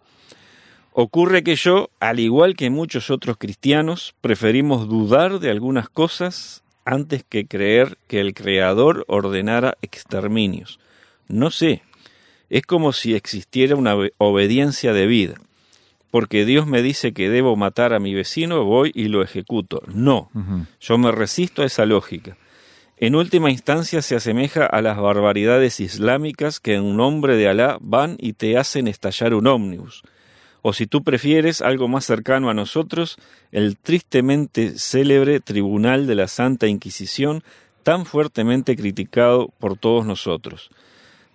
Ocurre 0.92 1.42
que 1.44 1.54
yo, 1.56 1.90
al 2.00 2.18
igual 2.20 2.56
que 2.56 2.68
muchos 2.70 3.10
otros 3.10 3.36
cristianos, 3.36 4.14
preferimos 4.20 4.88
dudar 4.88 5.38
de 5.38 5.50
algunas 5.50 5.88
cosas 5.88 6.62
antes 6.84 7.24
que 7.28 7.46
creer 7.46 7.96
que 8.08 8.20
el 8.20 8.34
Creador 8.34 9.04
ordenara 9.06 9.76
exterminios. 9.82 10.80
No 11.28 11.50
sé, 11.50 11.82
es 12.48 12.62
como 12.62 12.92
si 12.92 13.14
existiera 13.14 13.76
una 13.76 13.94
obe- 13.94 14.12
obediencia 14.18 14.92
debida. 14.92 15.34
Porque 16.10 16.44
Dios 16.44 16.66
me 16.66 16.82
dice 16.82 17.12
que 17.12 17.30
debo 17.30 17.54
matar 17.54 17.92
a 17.92 18.00
mi 18.00 18.12
vecino, 18.14 18.64
voy 18.64 18.90
y 18.92 19.04
lo 19.04 19.22
ejecuto. 19.22 19.82
No, 19.94 20.28
yo 20.80 20.98
me 20.98 21.12
resisto 21.12 21.62
a 21.62 21.66
esa 21.66 21.86
lógica. 21.86 22.36
En 22.96 23.14
última 23.14 23.52
instancia 23.52 24.02
se 24.02 24.16
asemeja 24.16 24.66
a 24.66 24.82
las 24.82 24.98
barbaridades 24.98 25.78
islámicas 25.78 26.58
que 26.58 26.74
en 26.74 26.96
nombre 26.96 27.36
de 27.36 27.48
Alá 27.48 27.78
van 27.80 28.16
y 28.18 28.32
te 28.32 28.58
hacen 28.58 28.88
estallar 28.88 29.34
un 29.34 29.46
ómnibus. 29.46 30.02
O 30.62 30.72
si 30.72 30.86
tú 30.86 31.02
prefieres 31.02 31.62
algo 31.62 31.88
más 31.88 32.04
cercano 32.04 32.50
a 32.50 32.54
nosotros, 32.54 33.16
el 33.52 33.76
tristemente 33.76 34.78
célebre 34.78 35.40
Tribunal 35.40 36.06
de 36.06 36.14
la 36.14 36.28
Santa 36.28 36.66
Inquisición, 36.66 37.42
tan 37.82 38.04
fuertemente 38.06 38.76
criticado 38.76 39.48
por 39.58 39.76
todos 39.78 40.04
nosotros. 40.04 40.70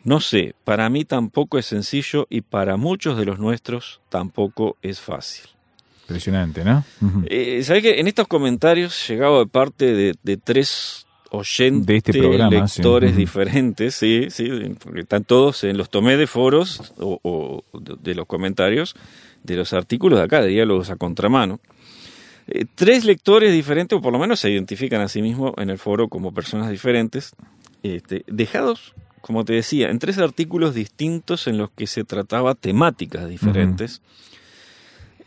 No 0.03 0.19
sé, 0.19 0.53
para 0.63 0.87
mí 0.89 1.03
tampoco 1.03 1.57
es 1.57 1.65
sencillo 1.65 2.27
y 2.29 2.41
para 2.41 2.77
muchos 2.77 3.17
de 3.17 3.25
los 3.25 3.39
nuestros 3.39 4.01
tampoco 4.09 4.77
es 4.83 4.99
fácil. 4.99 5.49
Impresionante, 6.03 6.63
¿no? 6.63 6.83
Eh, 7.25 7.63
¿Sabes 7.63 7.81
que 7.81 7.99
en 7.99 8.07
estos 8.07 8.27
comentarios 8.27 9.07
llegado 9.07 9.39
de 9.39 9.47
parte 9.47 9.91
de, 9.93 10.13
de 10.21 10.37
tres 10.37 11.04
oyentes, 11.31 11.85
De 11.85 11.97
este 11.97 12.13
programa, 12.13 12.49
lectores 12.49 13.15
diferentes, 13.15 13.95
sí, 13.95 14.27
sí, 14.29 14.49
porque 14.83 15.01
están 15.01 15.23
todos, 15.23 15.63
en 15.63 15.77
los 15.77 15.89
tomé 15.89 16.17
de 16.17 16.27
foros 16.27 16.93
o, 16.97 17.19
o 17.23 17.79
de, 17.79 17.95
de 18.01 18.15
los 18.15 18.25
comentarios 18.25 18.95
de 19.43 19.55
los 19.55 19.73
artículos 19.73 20.19
de 20.19 20.25
acá, 20.25 20.41
de 20.41 20.49
diálogos 20.49 20.89
a 20.89 20.95
contramano. 20.95 21.59
Eh, 22.47 22.65
tres 22.75 23.05
lectores 23.05 23.53
diferentes, 23.53 23.97
o 23.97 24.01
por 24.01 24.13
lo 24.13 24.19
menos 24.19 24.39
se 24.39 24.49
identifican 24.49 25.01
a 25.01 25.07
sí 25.07 25.21
mismos 25.21 25.53
en 25.57 25.69
el 25.69 25.77
foro 25.77 26.07
como 26.09 26.33
personas 26.33 26.69
diferentes, 26.69 27.35
este, 27.83 28.23
dejados, 28.27 28.93
como 29.21 29.45
te 29.45 29.53
decía, 29.53 29.89
en 29.89 29.99
tres 29.99 30.17
artículos 30.17 30.73
distintos 30.75 31.47
en 31.47 31.57
los 31.57 31.69
que 31.71 31.87
se 31.87 32.03
trataba 32.03 32.55
temáticas 32.55 33.27
diferentes. 33.29 34.01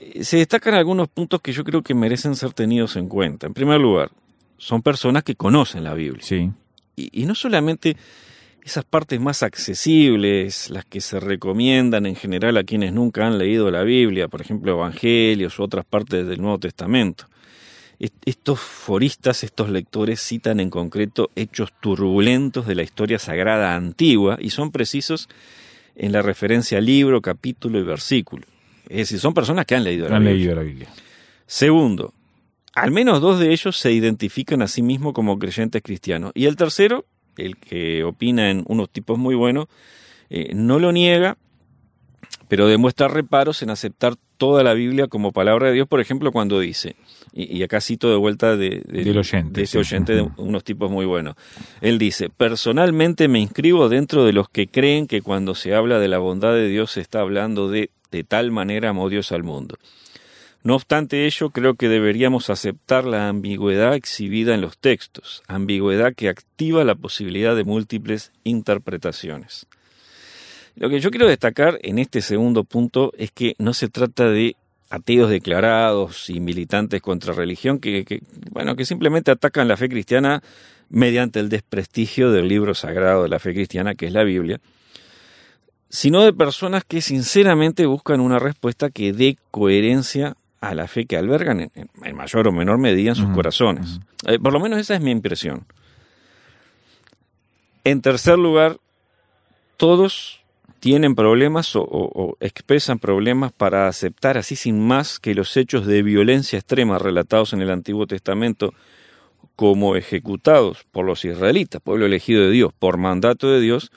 Eh, 0.00 0.24
Se 0.24 0.36
destacan 0.36 0.74
algunos 0.74 1.08
puntos 1.08 1.40
que 1.40 1.52
yo 1.52 1.64
creo 1.64 1.82
que 1.82 1.94
merecen 1.94 2.36
ser 2.36 2.52
tenidos 2.52 2.96
en 2.96 3.08
cuenta. 3.08 3.46
En 3.46 3.54
primer 3.54 3.80
lugar, 3.80 4.10
son 4.58 4.82
personas 4.82 5.22
que 5.22 5.34
conocen 5.36 5.84
la 5.84 5.94
Biblia. 5.94 6.22
Sí. 6.22 6.50
Y, 6.96 7.22
y 7.22 7.26
no 7.26 7.34
solamente 7.34 7.96
esas 8.62 8.84
partes 8.84 9.18
más 9.20 9.42
accesibles, 9.42 10.68
las 10.70 10.84
que 10.84 11.00
se 11.00 11.20
recomiendan 11.20 12.04
en 12.06 12.16
general 12.16 12.56
a 12.58 12.64
quienes 12.64 12.92
nunca 12.92 13.26
han 13.26 13.38
leído 13.38 13.70
la 13.70 13.82
Biblia, 13.82 14.28
por 14.28 14.40
ejemplo, 14.42 14.72
Evangelios 14.72 15.58
u 15.58 15.62
otras 15.62 15.84
partes 15.86 16.26
del 16.26 16.42
Nuevo 16.42 16.58
Testamento. 16.58 17.24
Est- 17.98 18.14
Estos 18.26 18.60
foristas, 18.60 19.42
estos 19.42 19.70
lectores 19.70 20.20
citan 20.20 20.60
en 20.60 20.68
concreto 20.70 21.30
hechos 21.34 21.72
turbulentos 21.80 22.66
de 22.66 22.74
la 22.74 22.82
historia 22.82 23.18
sagrada 23.18 23.74
antigua 23.74 24.36
y 24.40 24.50
son 24.50 24.70
precisos 24.70 25.28
en 25.96 26.12
la 26.12 26.20
referencia 26.22 26.78
al 26.78 26.84
libro, 26.86 27.22
capítulo 27.22 27.78
y 27.78 27.82
versículo. 27.84 28.44
Es 28.88 28.98
decir, 28.98 29.18
son 29.18 29.34
personas 29.34 29.66
que 29.66 29.74
han 29.76 29.84
leído 29.84 30.08
la 30.08 30.16
Han 30.16 30.22
Biblia. 30.24 30.36
leído 30.38 30.54
la 30.54 30.62
Biblia. 30.62 30.88
Segundo, 31.46 32.12
al 32.82 32.90
menos 32.90 33.20
dos 33.20 33.38
de 33.38 33.52
ellos 33.52 33.78
se 33.78 33.92
identifican 33.92 34.62
a 34.62 34.68
sí 34.68 34.82
mismos 34.82 35.12
como 35.12 35.38
creyentes 35.38 35.82
cristianos. 35.82 36.32
Y 36.34 36.46
el 36.46 36.56
tercero, 36.56 37.04
el 37.36 37.56
que 37.56 38.04
opina 38.04 38.50
en 38.50 38.64
unos 38.66 38.90
tipos 38.90 39.18
muy 39.18 39.34
buenos, 39.34 39.66
eh, 40.30 40.52
no 40.54 40.78
lo 40.78 40.92
niega, 40.92 41.36
pero 42.48 42.66
demuestra 42.66 43.08
reparos 43.08 43.62
en 43.62 43.70
aceptar 43.70 44.14
toda 44.36 44.62
la 44.62 44.74
Biblia 44.74 45.08
como 45.08 45.32
palabra 45.32 45.68
de 45.68 45.74
Dios, 45.74 45.88
por 45.88 46.00
ejemplo, 46.00 46.30
cuando 46.32 46.60
dice, 46.60 46.96
y, 47.32 47.62
acá 47.62 47.80
cito 47.80 48.10
de 48.10 48.16
vuelta 48.16 48.56
de, 48.56 48.82
Del 48.86 49.18
oyente, 49.18 49.60
de 49.60 49.64
ese 49.64 49.72
sí. 49.72 49.78
oyente, 49.78 50.14
de 50.14 50.28
unos 50.36 50.64
tipos 50.64 50.90
muy 50.90 51.06
buenos. 51.06 51.34
Él 51.80 51.98
dice, 51.98 52.30
personalmente 52.30 53.28
me 53.28 53.40
inscribo 53.40 53.88
dentro 53.88 54.24
de 54.24 54.32
los 54.32 54.48
que 54.48 54.68
creen 54.68 55.06
que 55.06 55.22
cuando 55.22 55.54
se 55.54 55.74
habla 55.74 55.98
de 55.98 56.08
la 56.08 56.18
bondad 56.18 56.52
de 56.52 56.68
Dios 56.68 56.92
se 56.92 57.00
está 57.00 57.20
hablando 57.20 57.68
de 57.68 57.90
de 58.10 58.24
tal 58.24 58.50
manera 58.50 58.90
amó 58.90 59.08
Dios 59.08 59.32
al 59.32 59.42
mundo. 59.42 59.76
No 60.62 60.74
obstante 60.74 61.26
ello, 61.26 61.50
creo 61.50 61.74
que 61.74 61.88
deberíamos 61.88 62.50
aceptar 62.50 63.04
la 63.04 63.28
ambigüedad 63.28 63.94
exhibida 63.94 64.54
en 64.54 64.60
los 64.60 64.76
textos, 64.78 65.42
ambigüedad 65.46 66.14
que 66.14 66.28
activa 66.28 66.84
la 66.84 66.94
posibilidad 66.94 67.54
de 67.54 67.64
múltiples 67.64 68.32
interpretaciones. 68.44 69.66
Lo 70.74 70.88
que 70.88 71.00
yo 71.00 71.10
quiero 71.10 71.28
destacar 71.28 71.78
en 71.82 71.98
este 71.98 72.20
segundo 72.22 72.64
punto 72.64 73.12
es 73.18 73.30
que 73.30 73.54
no 73.58 73.72
se 73.72 73.88
trata 73.88 74.28
de 74.28 74.56
ateos 74.90 75.30
declarados 75.30 76.30
y 76.30 76.40
militantes 76.40 77.02
contra 77.02 77.34
religión 77.34 77.78
que, 77.78 78.22
bueno, 78.50 78.76
que 78.76 78.84
simplemente 78.84 79.30
atacan 79.30 79.68
la 79.68 79.76
fe 79.76 79.88
cristiana 79.88 80.42
mediante 80.88 81.40
el 81.40 81.48
desprestigio 81.48 82.32
del 82.32 82.48
libro 82.48 82.74
sagrado 82.74 83.24
de 83.24 83.28
la 83.28 83.38
fe 83.38 83.52
cristiana, 83.54 83.94
que 83.94 84.06
es 84.06 84.12
la 84.12 84.24
Biblia, 84.24 84.60
sino 85.90 86.22
de 86.22 86.32
personas 86.32 86.84
que 86.84 87.00
sinceramente 87.00 87.86
buscan 87.86 88.20
una 88.20 88.38
respuesta 88.38 88.90
que 88.90 89.12
dé 89.12 89.36
coherencia 89.50 90.36
a 90.60 90.74
la 90.74 90.86
fe 90.88 91.06
que 91.06 91.16
albergan 91.16 91.60
en, 91.60 91.70
en 92.02 92.16
mayor 92.16 92.48
o 92.48 92.52
menor 92.52 92.78
medida 92.78 93.10
en 93.10 93.14
sus 93.16 93.28
corazones. 93.34 94.00
Eh, 94.26 94.38
por 94.38 94.52
lo 94.52 94.60
menos 94.60 94.78
esa 94.78 94.94
es 94.94 95.00
mi 95.00 95.10
impresión. 95.10 95.64
En 97.84 98.02
tercer 98.02 98.38
lugar, 98.38 98.78
todos 99.76 100.40
tienen 100.80 101.14
problemas 101.14 101.74
o, 101.76 101.82
o- 101.82 102.10
o 102.24 102.36
expresan 102.40 102.98
problemas 102.98 103.52
para 103.52 103.88
aceptar 103.88 104.36
así 104.38 104.56
sin 104.56 104.84
más 104.86 105.18
que 105.18 105.34
los 105.34 105.56
hechos 105.56 105.86
de 105.86 106.02
violencia 106.02 106.58
extrema 106.58 106.98
relatados 106.98 107.52
en 107.52 107.62
el 107.62 107.70
Antiguo 107.70 108.06
Testamento 108.06 108.74
como 109.56 109.96
ejecutados 109.96 110.84
por 110.92 111.04
los 111.04 111.24
israelitas, 111.24 111.80
pueblo 111.82 112.06
elegido 112.06 112.42
de 112.42 112.50
Dios, 112.50 112.72
por 112.78 112.96
mandato 112.96 113.50
de 113.50 113.60
Dios, 113.60 113.90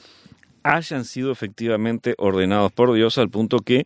hayan 0.63 1.05
sido 1.05 1.31
efectivamente 1.31 2.15
ordenados 2.17 2.71
por 2.71 2.93
Dios 2.93 3.17
al 3.19 3.29
punto 3.29 3.59
que, 3.59 3.85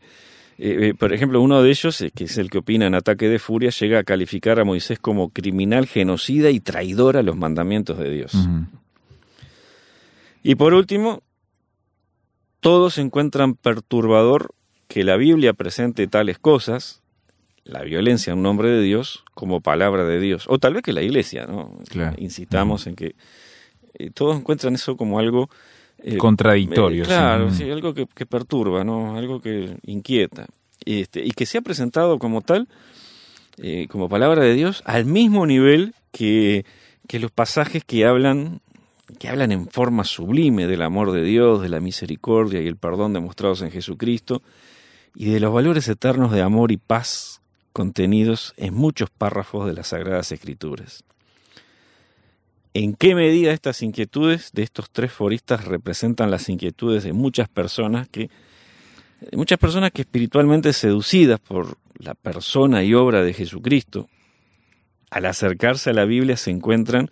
eh, 0.57 0.89
eh, 0.89 0.93
por 0.93 1.11
ejemplo, 1.11 1.41
uno 1.41 1.61
de 1.61 1.69
ellos, 1.69 1.99
eh, 2.01 2.11
que 2.15 2.25
es 2.25 2.37
el 2.37 2.49
que 2.49 2.59
opina 2.59 2.87
en 2.87 2.95
Ataque 2.95 3.27
de 3.27 3.39
Furia, 3.39 3.71
llega 3.71 3.99
a 3.99 4.03
calificar 4.03 4.59
a 4.59 4.63
Moisés 4.63 4.99
como 4.99 5.29
criminal, 5.29 5.85
genocida 5.87 6.49
y 6.49 6.59
traidor 6.59 7.17
a 7.17 7.23
los 7.23 7.35
mandamientos 7.35 7.97
de 7.97 8.09
Dios. 8.09 8.33
Y 10.43 10.55
por 10.55 10.73
último, 10.73 11.23
todos 12.61 12.97
encuentran 12.97 13.55
perturbador 13.55 14.53
que 14.87 15.03
la 15.03 15.17
Biblia 15.17 15.53
presente 15.53 16.07
tales 16.07 16.39
cosas, 16.39 17.01
la 17.63 17.81
violencia 17.81 18.33
en 18.33 18.41
nombre 18.41 18.69
de 18.69 18.81
Dios, 18.81 19.25
como 19.33 19.59
palabra 19.59 20.05
de 20.05 20.19
Dios. 20.19 20.45
O 20.47 20.59
tal 20.59 20.75
vez 20.75 20.83
que 20.83 20.93
la 20.93 21.01
iglesia, 21.01 21.47
¿no? 21.47 21.77
Claro. 21.89 22.15
Insistamos 22.19 22.87
en 22.87 22.95
que 22.95 23.15
eh, 23.95 24.11
todos 24.11 24.37
encuentran 24.37 24.75
eso 24.75 24.95
como 24.95 25.19
algo... 25.19 25.49
eh, 25.99 26.17
Contradictorio. 26.17 27.03
eh, 27.03 27.07
claro, 27.07 27.51
sí, 27.51 27.69
algo 27.69 27.93
que, 27.93 28.07
que 28.07 28.25
perturba, 28.25 28.83
¿no? 28.83 29.17
Algo 29.17 29.41
que 29.41 29.77
inquieta. 29.85 30.47
Este, 30.85 31.25
y 31.25 31.31
que 31.31 31.45
se 31.45 31.57
ha 31.57 31.61
presentado 31.61 32.19
como 32.19 32.41
tal, 32.41 32.67
eh, 33.57 33.87
como 33.89 34.09
palabra 34.09 34.43
de 34.43 34.53
Dios, 34.53 34.83
al 34.85 35.05
mismo 35.05 35.45
nivel 35.45 35.95
que, 36.11 36.65
que 37.07 37.19
los 37.19 37.31
pasajes 37.31 37.83
que 37.83 38.05
hablan, 38.05 38.61
que 39.17 39.29
hablan 39.29 39.51
en 39.51 39.67
forma 39.67 40.03
sublime 40.03 40.67
del 40.67 40.81
amor 40.81 41.11
de 41.11 41.23
Dios, 41.23 41.61
de 41.61 41.69
la 41.69 41.79
misericordia 41.79 42.61
y 42.61 42.67
el 42.67 42.75
perdón 42.75 43.13
demostrados 43.13 43.61
en 43.61 43.71
Jesucristo, 43.71 44.43
y 45.15 45.31
de 45.31 45.39
los 45.39 45.53
valores 45.53 45.87
eternos 45.87 46.31
de 46.31 46.41
amor 46.41 46.71
y 46.71 46.77
paz 46.77 47.41
contenidos 47.71 48.53
en 48.57 48.73
muchos 48.73 49.09
párrafos 49.09 49.65
de 49.65 49.73
las 49.73 49.87
Sagradas 49.87 50.31
Escrituras. 50.31 51.03
¿En 52.77 52.93
qué 52.93 53.15
medida 53.15 53.53
estas 53.53 53.81
inquietudes 53.81 54.51
de 54.51 54.61
estos 54.61 54.91
tres 54.91 55.13
foristas 55.13 55.63
representan 55.63 56.29
las 56.29 56.49
inquietudes 56.49 57.05
de 57.05 57.13
muchas 57.13 57.47
personas 57.47 58.09
que 58.09 58.29
muchas 59.31 59.57
personas 59.57 59.91
que 59.91 60.01
espiritualmente 60.01 60.73
seducidas 60.73 61.39
por 61.39 61.77
la 61.97 62.15
persona 62.15 62.83
y 62.83 62.93
obra 62.93 63.23
de 63.23 63.33
Jesucristo, 63.33 64.09
al 65.09 65.25
acercarse 65.25 65.91
a 65.91 65.93
la 65.93 66.03
Biblia 66.03 66.35
se 66.35 66.51
encuentran 66.51 67.09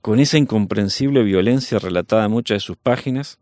con 0.00 0.20
esa 0.20 0.38
incomprensible 0.38 1.22
violencia 1.22 1.78
relatada 1.78 2.24
en 2.24 2.30
muchas 2.30 2.56
de 2.56 2.60
sus 2.60 2.78
páginas? 2.78 3.38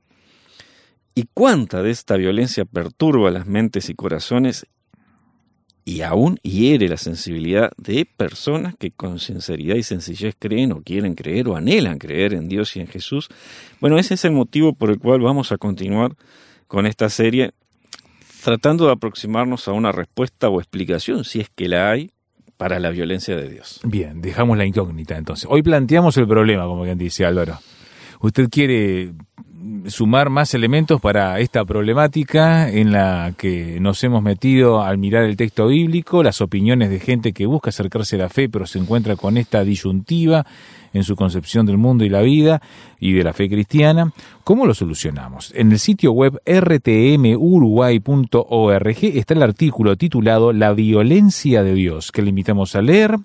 ¿Y 1.14 1.28
cuánta 1.32 1.80
de 1.80 1.92
esta 1.92 2.16
violencia 2.16 2.64
perturba 2.64 3.30
las 3.30 3.46
mentes 3.46 3.88
y 3.88 3.94
corazones 3.94 4.66
y 5.84 6.02
aún 6.02 6.36
hiere 6.42 6.88
la 6.88 6.96
sensibilidad 6.96 7.72
de 7.76 8.06
personas 8.16 8.74
que 8.76 8.90
con 8.90 9.18
sinceridad 9.18 9.76
y 9.76 9.82
sencillez 9.82 10.34
creen 10.38 10.72
o 10.72 10.82
quieren 10.82 11.14
creer 11.14 11.48
o 11.48 11.56
anhelan 11.56 11.98
creer 11.98 12.34
en 12.34 12.48
Dios 12.48 12.76
y 12.76 12.80
en 12.80 12.86
Jesús? 12.86 13.28
Bueno, 13.80 13.98
ese 13.98 14.14
es 14.14 14.24
el 14.24 14.32
motivo 14.32 14.74
por 14.74 14.90
el 14.90 14.98
cual 14.98 15.20
vamos 15.20 15.52
a 15.52 15.58
continuar 15.58 16.14
con 16.66 16.86
esta 16.86 17.08
serie 17.08 17.52
tratando 18.42 18.86
de 18.86 18.92
aproximarnos 18.92 19.68
a 19.68 19.72
una 19.72 19.92
respuesta 19.92 20.48
o 20.48 20.60
explicación, 20.60 21.24
si 21.24 21.40
es 21.40 21.50
que 21.54 21.68
la 21.68 21.90
hay, 21.90 22.10
para 22.56 22.78
la 22.78 22.90
violencia 22.90 23.36
de 23.36 23.48
Dios. 23.48 23.80
Bien, 23.84 24.20
dejamos 24.20 24.58
la 24.58 24.66
incógnita 24.66 25.16
entonces. 25.16 25.46
Hoy 25.48 25.62
planteamos 25.62 26.16
el 26.18 26.26
problema, 26.26 26.64
como 26.64 26.84
quien 26.84 26.98
dice 26.98 27.24
Álvaro. 27.24 27.58
¿Usted 28.20 28.50
quiere 28.50 29.14
sumar 29.86 30.30
más 30.30 30.54
elementos 30.54 31.00
para 31.00 31.38
esta 31.40 31.64
problemática 31.64 32.70
en 32.70 32.92
la 32.92 33.34
que 33.36 33.78
nos 33.80 34.02
hemos 34.04 34.22
metido 34.22 34.82
al 34.82 34.98
mirar 34.98 35.24
el 35.24 35.36
texto 35.36 35.66
bíblico, 35.68 36.22
las 36.22 36.40
opiniones 36.40 36.90
de 36.90 37.00
gente 37.00 37.32
que 37.32 37.46
busca 37.46 37.70
acercarse 37.70 38.16
a 38.16 38.20
la 38.20 38.28
fe 38.28 38.48
pero 38.48 38.66
se 38.66 38.78
encuentra 38.78 39.16
con 39.16 39.36
esta 39.36 39.64
disyuntiva 39.64 40.46
en 40.92 41.04
su 41.04 41.16
concepción 41.16 41.66
del 41.66 41.78
mundo 41.78 42.04
y 42.04 42.08
la 42.08 42.22
vida 42.22 42.62
y 43.00 43.14
de 43.14 43.24
la 43.24 43.32
fe 43.32 43.48
cristiana? 43.48 44.12
¿Cómo 44.44 44.66
lo 44.66 44.74
solucionamos? 44.74 45.52
En 45.54 45.72
el 45.72 45.78
sitio 45.78 46.12
web 46.12 46.38
rtmuruguay.org 46.44 49.04
está 49.04 49.32
el 49.34 49.42
artículo 49.42 49.96
titulado 49.96 50.52
La 50.52 50.72
violencia 50.72 51.62
de 51.62 51.72
Dios, 51.74 52.10
que 52.12 52.22
le 52.22 52.30
invitamos 52.30 52.74
a 52.74 52.82
leer, 52.82 53.16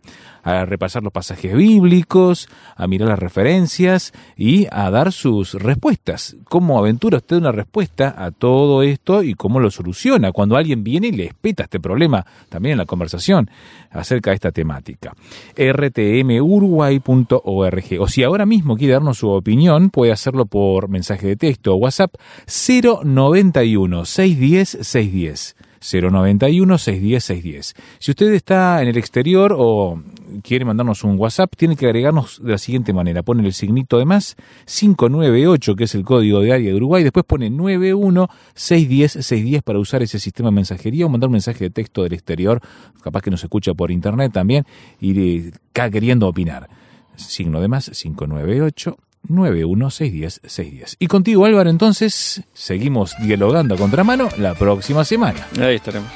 a 0.46 0.66
repasar 0.66 1.02
los 1.02 1.12
pasajes 1.12 1.56
bíblicos, 1.56 2.48
a 2.76 2.86
mirar 2.86 3.10
las 3.10 3.18
referencias 3.18 4.14
y 4.38 4.68
a 4.72 4.92
dar 4.92 5.12
sus 5.12 5.56
respuestas. 5.56 6.38
¿Cómo 6.44 6.78
aventura 6.78 7.18
usted 7.18 7.38
una 7.38 7.52
respuesta 7.52 8.14
a 8.16 8.30
todo 8.30 8.84
esto 8.84 9.24
y 9.24 9.34
cómo 9.34 9.60
lo 9.60 9.72
soluciona 9.72 10.32
cuando 10.32 10.56
alguien 10.56 10.84
viene 10.84 11.08
y 11.08 11.14
le 11.14 11.26
espeta 11.26 11.64
este 11.64 11.80
problema 11.80 12.24
también 12.50 12.74
en 12.74 12.78
la 12.78 12.86
conversación 12.86 13.50
acerca 13.90 14.30
de 14.30 14.36
esta 14.36 14.52
temática? 14.52 15.16
rtmuruguay.org. 15.58 18.00
O 18.00 18.08
si 18.08 18.24
ahora 18.24 18.46
mismo 18.46 18.78
quiere 18.78 18.94
darnos 18.94 19.18
su 19.18 19.30
opinión, 19.30 19.65
puede 19.92 20.12
hacerlo 20.12 20.46
por 20.46 20.90
mensaje 20.90 21.28
de 21.28 21.36
texto 21.36 21.74
o 21.74 21.78
WhatsApp 21.78 22.16
091 22.48 24.06
610 24.06 24.78
610. 24.82 25.56
091 25.86 26.78
610 26.78 27.24
610. 27.24 27.74
Si 28.00 28.12
usted 28.12 28.34
está 28.34 28.82
en 28.82 28.88
el 28.88 28.98
exterior 28.98 29.56
o 29.58 30.02
quiere 30.44 30.66
mandarnos 30.66 31.04
un 31.04 31.18
WhatsApp, 31.20 31.54
tiene 31.56 31.76
que 31.76 31.86
agregarnos 31.86 32.42
de 32.44 32.52
la 32.52 32.58
siguiente 32.58 32.94
manera. 32.94 33.24
Pone 33.24 33.46
el 33.46 33.54
signito 33.54 34.00
de 34.00 34.06
más 34.06 34.36
598, 34.66 35.76
que 35.76 35.84
es 35.84 35.96
el 35.96 36.04
código 36.04 36.42
de 36.42 36.54
área 36.54 36.70
de 36.70 36.76
Uruguay, 36.76 37.04
después 37.04 37.26
pone 37.26 37.50
91 37.50 38.28
610 38.56 39.12
610 39.12 39.64
para 39.64 39.80
usar 39.80 40.02
ese 40.02 40.20
sistema 40.20 40.50
de 40.50 40.56
mensajería 40.56 41.06
o 41.06 41.10
mandar 41.10 41.28
un 41.28 41.34
mensaje 41.34 41.66
de 41.66 41.70
texto 41.70 42.04
del 42.04 42.14
exterior, 42.14 42.62
capaz 43.04 43.22
que 43.22 43.32
nos 43.32 43.44
escucha 43.44 43.74
por 43.74 43.92
internet 43.92 44.32
también 44.34 44.66
y 45.00 45.50
está 45.50 45.90
queriendo 45.90 46.28
opinar. 46.28 46.70
Signo 47.16 47.62
de 47.62 47.68
más 47.68 47.90
598 47.90 48.98
91610 49.30 50.98
Y 51.00 51.08
contigo 51.08 51.46
Álvaro, 51.46 51.70
entonces 51.70 52.44
seguimos 52.54 53.16
dialogando 53.22 53.76
a 53.76 53.78
contramano 53.78 54.30
la 54.38 54.54
próxima 54.54 55.06
semana. 55.06 55.48
Ahí 55.60 55.76
estaremos. 55.76 56.10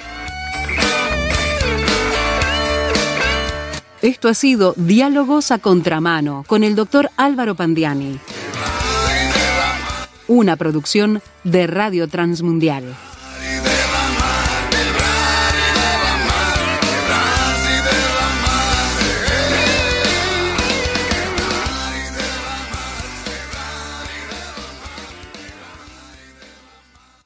Esto 4.02 4.30
ha 4.30 4.34
sido 4.34 4.74
Diálogos 4.78 5.52
a 5.52 5.60
Contramano 5.60 6.46
con 6.48 6.64
el 6.64 6.76
doctor 6.76 7.10
Álvaro 7.18 7.56
Pandiani. 7.56 8.18
Una 10.28 10.56
producción 10.56 11.22
de 11.44 11.68
Radio 11.68 12.08
Transmundial. 12.08 12.96